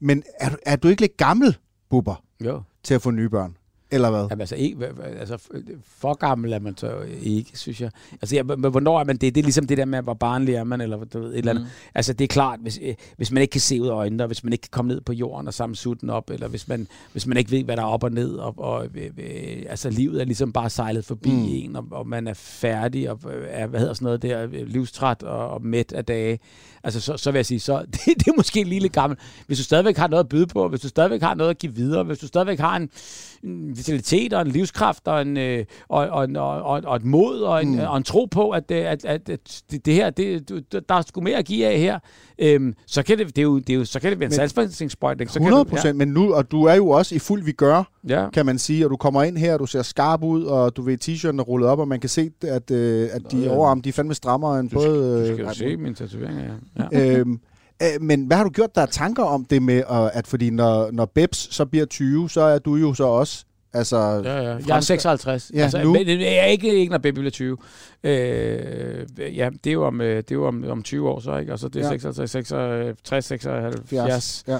[0.00, 1.56] men er, du- er du ikke lidt gammel,
[1.90, 2.62] Bubber, Jo.
[2.82, 3.56] til at få nye børn?
[3.92, 4.20] Eller hvad?
[4.30, 4.76] Jamen, altså, ikke,
[5.20, 5.38] altså,
[5.98, 7.90] for gammel er man så ikke, synes jeg.
[8.12, 9.34] Altså, ja, men hvornår er man det?
[9.34, 11.50] Det er ligesom det der med, hvor barnlig er man, eller du ved, et eller
[11.50, 11.64] andet.
[11.64, 11.70] Mm.
[11.94, 14.26] Altså, det er klart, hvis, øh, hvis man ikke kan se ud af øjnene, og
[14.26, 16.86] hvis man ikke kan komme ned på jorden og samle sutten op, eller hvis man,
[17.12, 19.90] hvis man ikke ved, hvad der er op og ned, og, og øh, øh, altså,
[19.90, 21.44] livet er ligesom bare sejlet forbi Mm.
[21.48, 25.22] en, og, og man er færdig, og øh, er, hvad hedder sådan noget der, livstræt
[25.22, 26.38] og, og mæt af dage.
[26.84, 29.20] Altså, så, så vil jeg sige, så det, det er måske lige lidt gammelt.
[29.46, 31.74] Hvis du stadigvæk har noget at byde på, hvis du stadigvæk har noget at give
[31.74, 32.90] videre, hvis du stadigvæk har en,
[33.42, 37.62] en vitalitet og en livskraft og, en, øh, og, og, og, og, et mod og
[37.62, 37.78] en, Mm.
[37.78, 40.48] og en tro på, at, øh, at, at, at det, det her, det,
[40.88, 41.98] der er sgu mere at give af her,
[42.38, 44.32] øhm, så, kan det, det er jo, det er jo, så kan det være en.
[45.28, 48.22] Så 100 kan procent, men nu, og du er jo også i fuld vigør, Ja,
[48.22, 48.30] ja.
[48.30, 50.82] kan man sige, og du kommer ind her, og du ser skarp ud, og du
[50.82, 53.50] ved, t-shirten er rullet op, og man kan se, at, øh, at de Ja.
[53.50, 55.14] overarme, de er fandme strammere end Du skal, både...
[55.14, 56.98] du øh, skal jo se mine tatoveringer, ja.
[57.00, 57.16] ja.
[57.18, 57.40] øhm,
[57.82, 60.90] øh, men hvad har du gjort der er tanker om det med, at fordi når,
[60.92, 63.96] når Bebs så bliver 20, så er du jo så også, altså...
[64.24, 64.42] Ja, ja.
[64.42, 65.50] Jeg er Fransk- 56.
[65.54, 65.92] Ja, altså, nu.
[65.92, 67.56] Men, jeg er ikke, ikke når baby bliver 20.
[68.04, 71.36] Øh, ja, det er jo om, øh, det er jo om, om 20 år så,
[71.36, 71.52] ikke?
[71.52, 71.92] Og så det er Ja.
[71.92, 71.98] ja.
[71.98, 72.48] 56, 66,
[73.04, 74.44] 76.
[74.48, 74.58] Ja.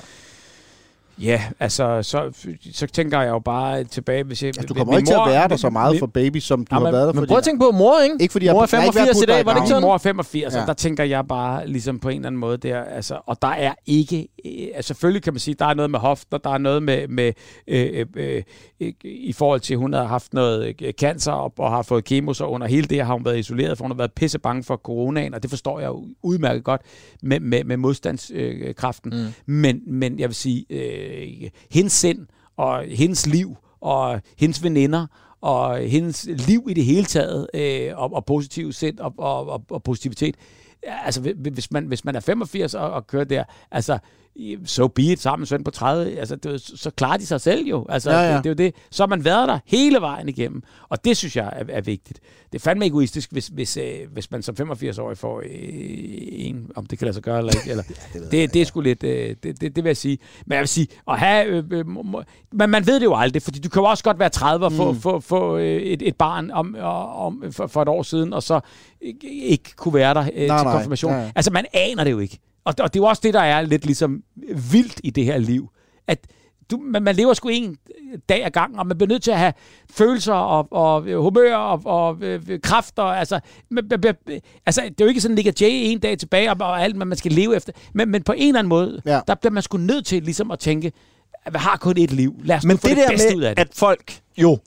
[1.22, 4.48] Ja, altså, så, så tænker jeg jo bare tilbage, hvis jeg...
[4.48, 6.66] Altså, du kommer ikke til at mor- være der så meget for baby, som du
[6.70, 8.16] Ja, har men- været der men for prøv at tænke på mor, ikke?
[8.20, 9.74] Ikke fordi Mor er jeg har ikke været 85 i dag, var det ikke.
[9.74, 10.60] Min mor er 85, Ja.
[10.60, 13.48] og der tænker jeg bare ligesom på en eller anden måde der, altså, og der
[13.48, 16.58] er ikke, øh, altså selvfølgelig kan man sige, der er noget med hofter, der er
[16.58, 17.32] noget med, med
[17.68, 18.42] øh, øh,
[18.80, 22.32] øh, i forhold til, hun har haft noget øh, cancer og, og har fået kemo,
[22.32, 24.76] så under hele det har hun været isoleret, for hun har været pisse bange for
[24.76, 26.80] coronaen, og det forstår jeg jo udmærket godt
[27.22, 29.12] med, med, med modstandskraften.
[29.46, 29.52] Mm.
[29.54, 35.06] Men, men jeg vil sige, øh, Øh, hendes sind og hendes liv og hendes veninder
[35.40, 39.64] og hendes liv i det hele taget øh, og, og positivt sind og, og, og,
[39.70, 40.36] og positivitet.
[40.82, 43.98] Altså, hvis man, hvis man er 85 og, og kører der, altså,
[44.64, 47.86] so be it, sammen søn på 30, altså, det, så klarer de sig selv jo.
[47.88, 48.30] Altså, Ja, ja, ja.
[48.30, 48.36] ja.
[48.36, 48.74] Det, det, er jo det.
[48.90, 52.20] Så har man været der hele vejen igennem, og det synes jeg er, er vigtigt.
[52.52, 55.46] Det er fandme egoistisk, hvis, hvis, øh, hvis man som 85-årig får øh,
[56.30, 57.70] en, om det kan lade sig gøre eller ikke.
[57.70, 60.18] Eller, det, det, det er sgu lidt, øh, det, det, det vil jeg sige.
[60.46, 61.86] Men jeg vil sige, at have, øh, øh,
[62.52, 64.72] men man ved det jo aldrig, fordi du kan jo også godt være 30 og
[64.72, 65.00] få, Mm.
[65.00, 68.60] få, få øh, et, et barn om, om, for, for et år siden, og så
[69.22, 71.12] ikke, kunne være der øh, til nej, konfirmation.
[71.12, 71.32] nej.
[71.36, 72.38] Altså, man aner det jo ikke.
[72.64, 74.22] Og, og det er jo også det, der er lidt ligesom
[74.72, 75.70] vildt i det her liv.
[76.06, 76.26] At
[76.70, 77.76] du, man, man lever sgu en
[78.28, 79.52] dag ad gangen, og man bliver nødt til at have
[79.90, 83.02] følelser og, og øh, humør og, og øh, kræfter.
[83.02, 83.40] Altså,
[83.70, 86.50] man, man, man, altså, det er jo ikke sådan, at ligger Jay en dag tilbage
[86.50, 87.72] og, og alt, hvad man skal leve efter.
[87.94, 89.20] Men, men på en eller anden måde, Ja.
[89.26, 90.92] der bliver man sgu nødt til ligesom at tænke,
[91.44, 92.34] at vi har kun et liv.
[92.44, 93.62] Lad os Men det det, der bedste ud med, af det.
[93.62, 94.58] at folk jo,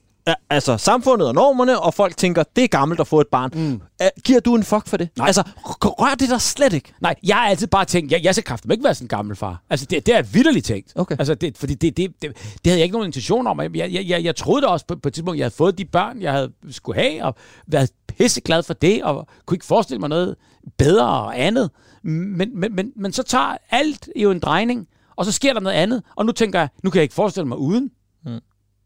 [0.50, 3.50] altså samfundet og normerne, og folk tænker, det er gammelt at få et barn.
[3.54, 3.80] Mm.
[3.98, 5.08] Er, giver du en fuck for det?
[5.18, 5.26] Nej.
[5.26, 6.92] Altså, rør det der slet ikke.
[7.00, 9.36] Nej, jeg har altid bare tænkt, jeg, jeg skal kraften ikke være sådan en gammel
[9.36, 9.62] far.
[9.70, 10.92] Altså, det, det er vidderligt tænkt.
[10.94, 11.16] Okay.
[11.18, 13.60] Altså, det, fordi det, det, det, det havde jeg ikke nogen intention om.
[13.60, 15.84] Jeg, jeg, jeg, jeg troede da også på, på et tidspunkt, jeg havde fået de
[15.84, 17.34] børn, jeg havde skulle have, og
[17.66, 20.36] været pisseglad for det, og kunne ikke forestille mig noget
[20.78, 21.70] bedre og andet.
[22.02, 25.76] Men, men, men, men så tager alt jo en drejning, og så sker der noget
[25.76, 27.90] andet, og nu tænker jeg, nu kan jeg ikke forestille mig uden.
[28.26, 28.40] Mm.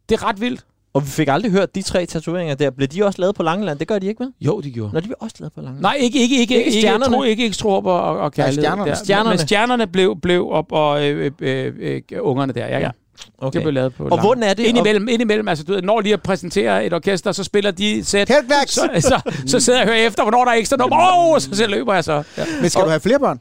[0.09, 0.67] Det er ret vildt.
[0.99, 2.71] Og vi fik aldrig hørt de tre tatoveringer der.
[2.71, 3.79] Blev de også lavet på Langeland?
[3.79, 4.33] Det gør de ikke, vel?
[4.41, 4.93] Jo, de gjorde.
[4.93, 5.83] Når de bliver også lavet på Langeland.
[5.83, 7.05] Nej, ikke, ikke, ikke, Ikke ikke, stjernerne?
[7.05, 8.63] ikke, tro, ikke, ikke Strup og, og kærlighed.
[8.63, 8.91] stjernerne.
[8.91, 8.97] Der.
[8.97, 9.29] Stjernerne.
[9.29, 12.91] Men stjernerne blev, blev op, og øh, øh, øh, øh, ungerne der, ja, ja.
[13.39, 13.57] okay.
[13.57, 14.65] Det blev lavet på Og hvordan er det?
[14.65, 18.29] Indimellem, indimellem, altså du ved, når de at præsentere et orkester, så spiller de sæt.
[18.29, 18.73] Heltværks!
[18.73, 20.97] Så, så, så sidder jeg og hører efter, hvornår der er ekstra nummer.
[20.97, 22.23] Åh, oh, så, så løber jeg så.
[22.39, 22.45] Ja.
[22.61, 23.41] Men skal du have flere børn?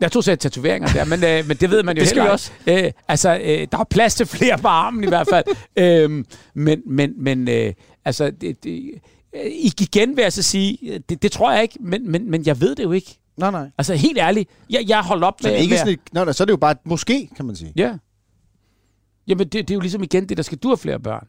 [0.00, 2.22] Jeg tog så et tatoveringer der, men, øh, men det ved man jo Det skal
[2.22, 2.86] heller ikke.
[2.86, 5.44] Øh, altså, øh, der er plads til flere på armen i hvert fald.
[6.04, 6.24] øhm,
[6.54, 7.72] men men, men øh,
[8.04, 8.90] altså, det, det,
[9.36, 12.60] øh, igen vil jeg så sige, det, det tror jeg ikke, men, men, men jeg
[12.60, 13.18] ved det jo ikke.
[13.36, 13.70] Nej, nej.
[13.78, 15.52] Altså helt ærligt, jeg, jeg holdt op Så, med...
[15.52, 17.28] det er ikke med- sådan et, nå, nej, så er det jo bare et måske,
[17.36, 17.72] kan man sige.
[17.76, 17.94] Ja.
[19.28, 21.26] Jamen, det, det er jo ligesom igen det, der skal du have flere børn.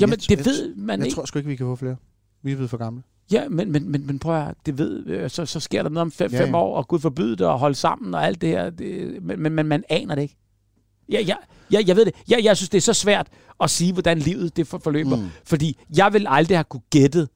[0.00, 1.14] Jamen, jeg, det jeg, ved man Jeg ikke.
[1.14, 1.96] tror sgu ikke, vi kan få flere.
[2.42, 3.02] Vi er blevet for gamle.
[3.32, 6.02] Ja, men, men, men, men prøv at det ved, øh, så, så sker der noget
[6.02, 6.60] om fem, Ja, ja, fem ja.
[6.60, 8.70] år, og Gud forbyde det, og holde sammen, og alt det her.
[8.70, 10.36] Det, men, men, men man aner det ikke.
[11.08, 11.34] Ja, ja,
[11.72, 12.14] ja, jeg ved det.
[12.28, 13.28] Jeg, jeg synes, det er så svært
[13.60, 15.16] at sige, hvordan livet det for, forløber.
[15.16, 15.28] Mm.
[15.44, 17.28] Fordi jeg vil aldrig have kunne gætte,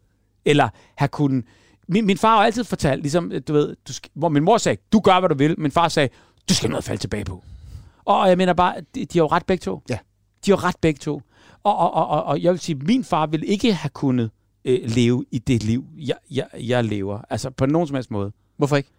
[0.44, 1.44] eller have kunnet...
[1.88, 4.82] Min, min far har altid fortalt, ligesom, du ved, du skal, hvor min mor sagde,
[4.92, 5.61] du gør, hvad du vil.
[5.61, 6.09] Min far sagde,
[6.48, 7.44] du skal noget falde tilbage på.
[8.05, 9.82] Og jeg mener bare, de, de har jo ret begge to.
[9.90, 9.98] Ja.
[10.46, 11.22] De har jo ret begge to.
[11.62, 14.30] Og, og, og, og, og jeg vil sige, min far ville ikke have kunnet
[14.65, 17.21] øh, leve i det liv, jeg, jeg, jeg lever.
[17.31, 18.33] Altså på nogen som helst måde.
[18.57, 18.91] Hvorfor ikke?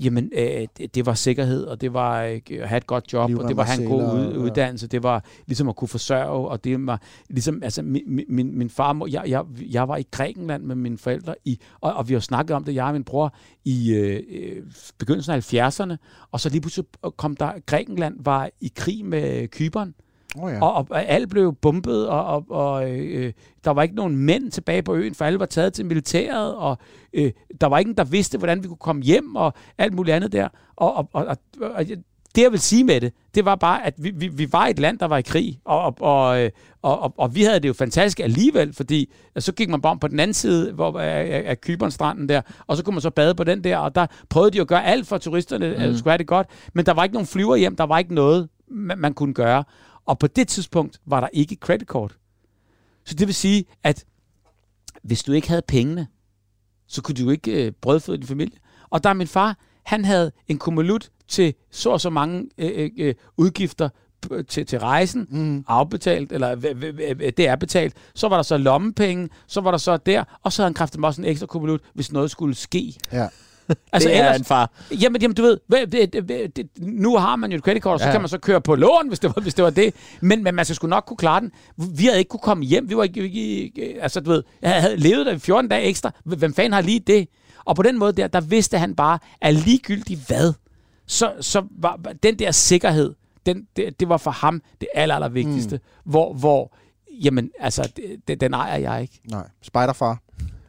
[0.00, 3.30] Jamen, øh, det, det var sikkerhed, og det var øh, at have et godt job,
[3.38, 4.44] og det var at have en god Livrem ud, seler, ja.
[4.44, 8.70] uddannelse, det var ligesom at kunne forsørge, og det var ligesom, altså min, min, min
[8.70, 12.20] far, jeg, jeg, jeg var i Grækenland med mine forældre, i, og, og vi har
[12.20, 13.34] snakket om det, jeg og min bror,
[13.64, 14.62] i øh, øh,
[14.98, 15.96] begyndelsen af 70'erne,
[16.30, 16.86] og så lige pludselig
[17.16, 19.94] kom der, Grækenland var i krig med Kyberen,
[20.38, 20.62] Oh, ja.
[20.62, 23.32] og, og, alt blev bumpet, og, og, og øh,
[23.64, 26.78] der var ikke nogen mænd tilbage på øen, for alle var taget til militæret, og
[27.12, 30.32] øh, der var ingen, der vidste, hvordan vi kunne komme hjem, og alt muligt andet
[30.32, 30.48] der.
[30.76, 31.26] Og, og, og,
[31.60, 31.86] og, og
[32.34, 34.78] det, jeg vil sige med det, det var bare, at vi, vi, vi var et
[34.78, 36.50] land, der var i krig, og, og, og, øh,
[36.82, 39.98] og, og, og vi havde det jo fantastisk alligevel, fordi så gik man bare om
[39.98, 43.34] på den anden side hvor, af, af, Kybernstranden der, og så kunne man så bade
[43.34, 45.96] på den der, og der prøvede de at gøre alt for turisterne, mm.
[45.96, 48.48] skulle have det godt, men der var ikke nogen flyver hjem, der var ikke noget,
[48.70, 49.64] man, man kunne gøre.
[50.06, 52.16] Og på det tidspunkt var der ikke kreditkort.
[53.04, 54.04] Så det vil sige, at
[55.02, 56.06] hvis du ikke havde pengene,
[56.86, 58.58] så kunne du ikke øh, brødføde din familie.
[58.90, 62.90] Og der er min far, han havde en kummelut til så og så mange øh,
[62.98, 63.88] øh, udgifter
[64.26, 65.64] p- til, til rejsen, Mm.
[65.68, 66.54] afbetalt, eller
[67.30, 67.96] det er betalt.
[68.14, 71.04] Så var der så lommepenge, så var der så der, og så havde han kraftigt
[71.04, 72.94] også en ekstra kummelut, hvis noget skulle ske.
[73.12, 73.28] Ja.
[73.92, 74.70] Altså det er ellers, en far.
[75.02, 78.12] Jamen, jamen du ved, det, det, det, nu har man jo et kreditkort, så Ja.
[78.12, 79.94] kan man så køre på lån, hvis det var, hvis det, var det.
[80.20, 81.52] Men, men man skal sgu nok kunne klare den.
[81.76, 82.88] Vi havde ikke kunne komme hjem.
[82.90, 86.10] Vi var ikke, ikke altså du ved, jeg havde levet der 14 dage ekstra.
[86.24, 87.28] Hvem fanden har lige det?
[87.64, 90.52] Og på den måde der, der vidste han bare, at ligegyldigt hvad,
[91.06, 93.14] så, så var den der sikkerhed,
[93.46, 95.76] den, det, det var for ham det aller, aller vigtigste.
[95.76, 96.10] Mm.
[96.10, 96.72] Hvor, hvor,
[97.24, 97.92] jamen, altså,
[98.28, 99.20] det, den ejer jeg ikke.
[99.30, 99.48] Nej.
[99.62, 100.18] Spiderfar.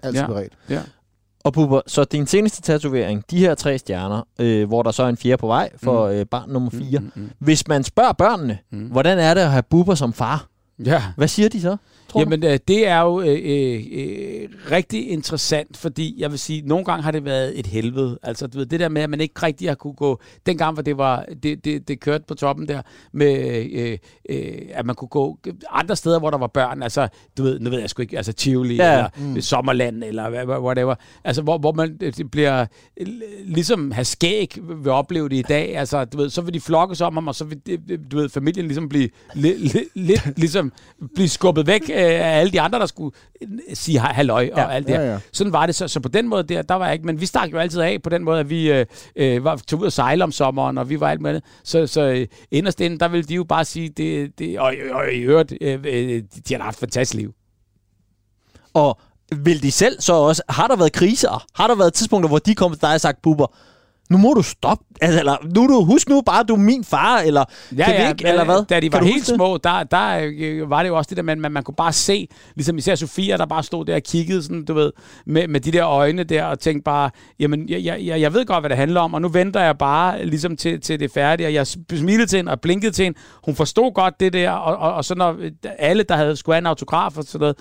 [0.04, 0.28] Altid Ja.
[0.28, 0.54] beredt.
[0.70, 0.82] Ja.
[1.46, 5.10] Og Bubber, så din seneste tatovering, de her tre stjerner, øh, hvor der så er
[5.10, 7.00] en fjerde på vej for øh, barn nummer fire.
[7.00, 8.80] Mm, mm, Hvis man spørger børnene, Mm.
[8.88, 10.46] hvordan er det at have Bubber som far?
[10.78, 10.86] mm.
[10.86, 11.04] Ja.
[11.18, 11.78] Hvad siger de så?
[12.10, 12.30] Tror du?
[12.30, 16.86] Jamen, øh, det er jo øh, øh, øh, rigtig interessant, fordi jeg vil sige, nogle
[16.86, 18.20] gange har det været et helvede.
[18.24, 20.20] Altså, du ved, det der med, at man ikke rigtig har kunne gå...
[20.45, 22.82] Dengang, hvor det, var, det, det, det kørte på toppen der,
[23.14, 23.97] med, øh,
[24.30, 25.38] øh, at man kunne gå
[25.72, 26.84] andre steder, hvor der var børn.
[26.84, 29.41] Altså, du ved, nu ved jeg sgu ikke, altså Tivoli, Ja, eller mm.
[29.41, 30.95] Sommerland, eller whatever.
[31.24, 32.66] Altså, hvor, hvor man øh, det bliver
[33.45, 35.78] ligesom have skæg vil opleve det i dag.
[35.78, 37.58] Altså, du ved, så vil de flokkes om ham, og så vil
[38.12, 40.72] du ved, familien ligesom blive li, li, lidt ligesom
[41.16, 44.72] blive skubbet væk øh, af alle de andre, der skulle øh, sige halløj og Ja,
[44.72, 45.20] alt det ja, ja.
[45.34, 45.76] Sådan var det.
[45.76, 47.06] Så, så på den måde der, der var jeg ikke.
[47.06, 48.86] Men vi stak jo altid af på den måde, at vi øh,
[49.16, 51.43] øh, var, tog ud og sejle om sommeren, og vi var alt med det.
[51.64, 55.14] Så, så øh, inderst inde, der ville de jo bare sige, det, det, og, og
[55.14, 57.34] i øvrigt, øh, øh, de har haft et fantastisk liv.
[58.74, 59.00] Og
[59.36, 60.43] vil de selv så også...
[60.50, 61.46] Har der været kriser?
[61.56, 63.48] Har der været tidspunkter, hvor de kom til dig og sagt, Bubber,
[64.10, 64.86] nu må du stoppe.
[65.01, 68.24] Altså, eller, nu du, husk nu bare, du er min far, eller kan vi ikke,
[68.24, 68.66] men eller hvad?
[68.66, 71.41] Da de var helt små, der, der øh, var det jo også det der, man,
[71.41, 74.66] man, man kunne bare se, ligesom især Sofia, der bare stod der og kiggede sådan,
[74.66, 74.91] du ved,
[75.26, 78.45] med, med de der øjne der, og tænkte bare, jamen, jeg, jeg, jeg jeg ved
[78.45, 81.47] godt, hvad det handler om, og nu venter jeg bare ligesom til, til det færdigt,
[81.47, 83.20] og jeg smilede til hende og blinkede til hende.
[83.45, 85.36] Hun forstod godt det der, og, og, og så når
[85.80, 87.56] alle, der havde skulle have en autograf og sådan noget,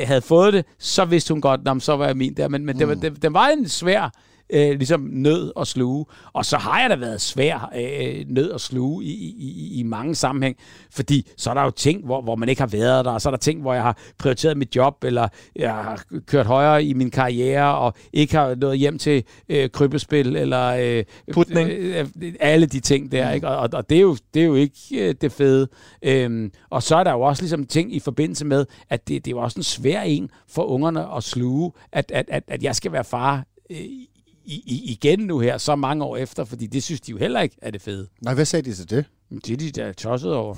[0.00, 2.48] øh, havde fået det, så vidste hun godt, "Nå, men så var jeg min der.
[2.48, 4.10] Men, men det, var, det, den var en svær
[4.50, 6.06] øh, ligesom nød at sluge.
[6.32, 10.14] Og så har jeg da været svær øh, nød at sluge i, i, i, mange
[10.14, 10.56] sammenhæng,
[10.90, 13.28] fordi så er der jo ting, hvor, hvor man ikke har været der, og så
[13.28, 16.92] er der ting, hvor jeg har prioriteret mit job, eller jeg har kørt højere i
[16.92, 21.70] min karriere, og ikke har nået hjem til øh, krybespil, eller øh, Putning.
[21.70, 22.06] øh,
[22.40, 23.48] alle de ting der, ikke?
[23.48, 25.68] Og, og det, er jo, det er jo ikke øh, det fede.
[26.02, 29.30] Øhm, og så er der jo også ligesom ting i forbindelse med, at det, det
[29.30, 32.76] er jo også en svær en for ungerne at sluge, at, at, at, at jeg
[32.76, 33.78] skal være far øh,
[34.48, 37.40] i, i, igen nu her, så mange år efter, fordi det synes de jo heller
[37.40, 38.08] ikke er det fede.
[38.20, 39.04] Nej, hvad sagde de til det?
[39.30, 40.56] Det er de der tosset over.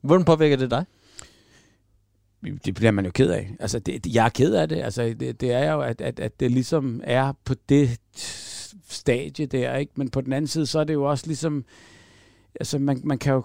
[0.00, 0.84] Hvordan påvirker det dig?
[2.64, 3.54] Det bliver man jo ked af.
[3.60, 4.82] Altså, det, jeg er ked af det.
[4.82, 8.00] Altså, det, det er jo, at, at, at det ligesom er på det
[8.88, 9.92] stadie der, ikke?
[9.96, 11.64] Men på den anden side, så er det jo også ligesom...
[12.60, 13.44] Altså, man, man kan jo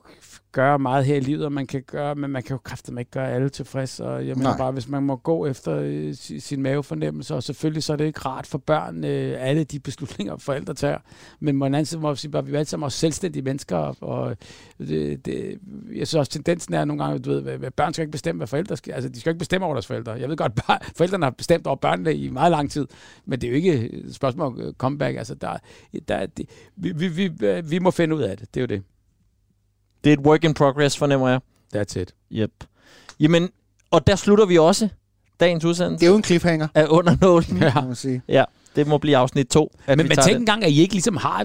[0.57, 3.11] gøre meget her i livet, og man kan gøre, men man kan jo kraftigt ikke
[3.11, 3.99] gøre alle tilfreds.
[3.99, 4.57] Og jeg mener Nej.
[4.57, 8.05] bare, hvis man må gå efter øh, si- sin mavefornemmelse, og selvfølgelig så er det
[8.05, 10.97] ikke rart for børn, øh, alle de beslutninger, forældre tager.
[11.39, 13.43] Men på den anden side må vi sige, at vi er alle sammen også selvstændige
[13.43, 14.37] mennesker, og- og
[14.79, 15.59] det, det,
[15.95, 18.47] jeg synes også, tendensen er nogle gange, du ved, hvad børn skal ikke bestemme, hvad
[18.47, 18.93] forældre skal.
[18.93, 20.11] Altså, de skal ikke bestemme over deres forældre.
[20.11, 22.87] Jeg ved godt, at forældrene har bestemt over børnene i meget lang tid,
[23.25, 25.17] men det er jo ikke et spørgsmål om comeback.
[25.17, 25.57] Altså, der,
[26.07, 28.53] der, det, vi, vi, vi, vi må finde ud af det.
[28.53, 28.83] Det er jo det.
[30.07, 31.39] Det er et work in progress, fornemmer jeg.
[31.75, 32.13] That's it.
[32.31, 32.51] Yep.
[33.19, 33.49] Jamen,
[33.91, 34.89] og der slutter vi også
[35.39, 37.57] dagens Det udsendelse er jo en cliffhanger, af Under Nålen.
[37.57, 37.69] Ja.
[37.71, 38.21] kan man sige.
[38.27, 38.43] Ja,
[38.77, 39.71] det må blive afsnit 2.
[39.87, 40.35] At Men, vi men tænk den.
[40.41, 41.43] engang, at I ikke ligesom har...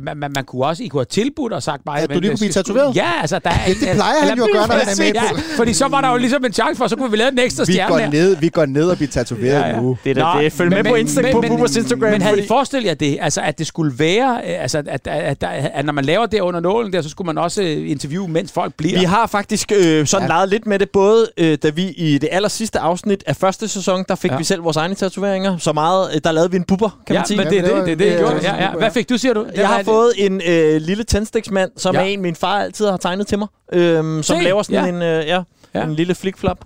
[0.00, 0.82] Man, man, man kunne også...
[0.82, 2.00] I kunne have tilbudt og sagt bare...
[2.00, 2.96] At du lige kunne blive tatoveret?
[2.96, 3.38] Ja, altså...
[3.38, 5.72] Der er, Det plejer han jo at gøre, når han er med ja, på- fordi
[5.72, 7.72] så var der jo ligesom en chance for, så kunne vi lave en ekstra Vi
[7.72, 8.10] stjerne går, her.
[8.10, 9.96] ned, vi går ned og bliver tatoveret Ja, ja, nu.
[10.04, 10.52] Det er det.
[10.52, 12.10] Følg med på, men- Insta- men- på men- Bubers Instagram.
[12.10, 13.18] Men havde I forestillet jer det?
[13.20, 14.36] Altså, at det skulle være...
[14.46, 17.08] øh, Altså, at, at, at, at, at når man laver det under nålen der, så
[17.08, 18.98] skulle man også øh, interviewe, mens folk bliver.
[18.98, 20.34] Vi har faktisk øh, sådan Ja.
[20.34, 23.68] leget lidt med det, både øh, da vi i det aller sidste afsnit af første
[23.68, 24.34] sæson, der fik Ja.
[24.34, 24.38] ja.
[24.38, 25.58] vi selv vores egne tatoveringer.
[25.58, 27.36] Så meget, øh, der lavede vi en buber, kan ja, man sige.
[27.38, 28.70] men det er Ja, det, det, det er det, det ja, ja.
[28.70, 28.88] Hvad ja.
[28.88, 29.46] fik du, siger du?
[29.54, 32.00] Jeg har fået en øh, lille tændstiksmand, som Ja.
[32.00, 32.06] ja.
[32.08, 33.48] er en, min far altid har tegnet til mig.
[33.72, 34.88] Øh, som Se, laver sådan ja.
[34.88, 35.42] en, øh, ja, Ja.
[35.74, 35.84] ja.
[35.84, 36.58] en lille flikflap.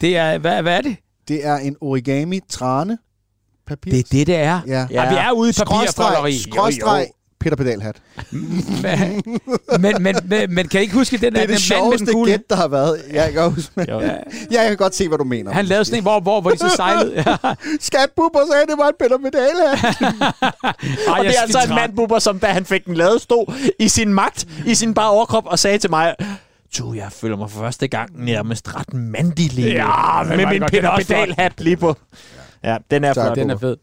[0.00, 0.96] Det er, hvad, hvad er det?
[1.28, 2.98] Det er en origami trane
[3.66, 3.90] papir.
[3.90, 4.60] Det er det, det er.
[4.66, 4.86] Ja.
[4.90, 6.38] Ja, vi er ude i papirfolderi.
[6.38, 7.06] Skråstreg, skråstreg
[7.42, 7.96] Peter Pedalhat.
[9.80, 11.90] men, men, men, men kan I ikke huske den Det der er det den mand
[11.90, 13.02] med den sjoveste gæt, der har været.
[13.12, 14.00] Jeg kan, huske, men, ja,
[14.50, 15.52] jeg kan godt se, hvad du mener.
[15.52, 17.12] Han lavede sådan en, hvor, hvor, hvor de så sejlede.
[17.26, 17.36] Ja.
[17.80, 19.84] Skat Bubber sagde, det var en Peter Pedalhat.
[21.08, 21.74] Og det jeg er altså en træt.
[21.74, 25.46] mandbuber, som da han fik den lavet, stod i sin magt, i sin bare overkrop,
[25.46, 26.14] og sagde til mig,
[26.78, 29.68] Du, jeg føler mig for første gang nærmest ret mandig lige.
[29.68, 30.96] Ja, med min er Peter.
[30.96, 31.96] Pedal-hat lige på.
[32.64, 33.36] Ja, den er flot.
[33.36, 33.76] Den er fed.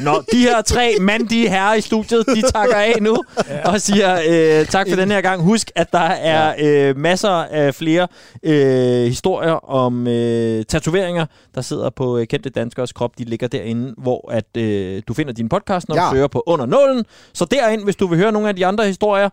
[0.00, 3.70] Nå, de her tre mandige herrer i studiet, de takker af nu ja.
[3.70, 5.42] og siger øh, tak for den her gang.
[5.42, 8.08] Husk, at der er øh, masser af flere
[8.42, 13.18] øh, historier om øh, tatoveringer, der sidder på øh, kendte danskers krop.
[13.18, 16.04] De ligger derinde, hvor at øh, du finder din podcast, når ja.
[16.04, 17.04] Du søger på Under Nålen.
[17.32, 19.28] Så derind, hvis du vil høre nogle af de andre historier.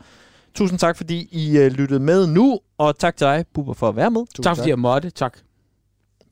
[0.56, 3.95] Tusind tak, fordi I øh, lyttede med nu, og tak til dig, Bubber, for at
[3.95, 4.22] være med.
[4.43, 5.10] Tak fordi jeg måtte.
[5.10, 5.38] Tak.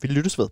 [0.02, 0.48] Vi lyttes ved.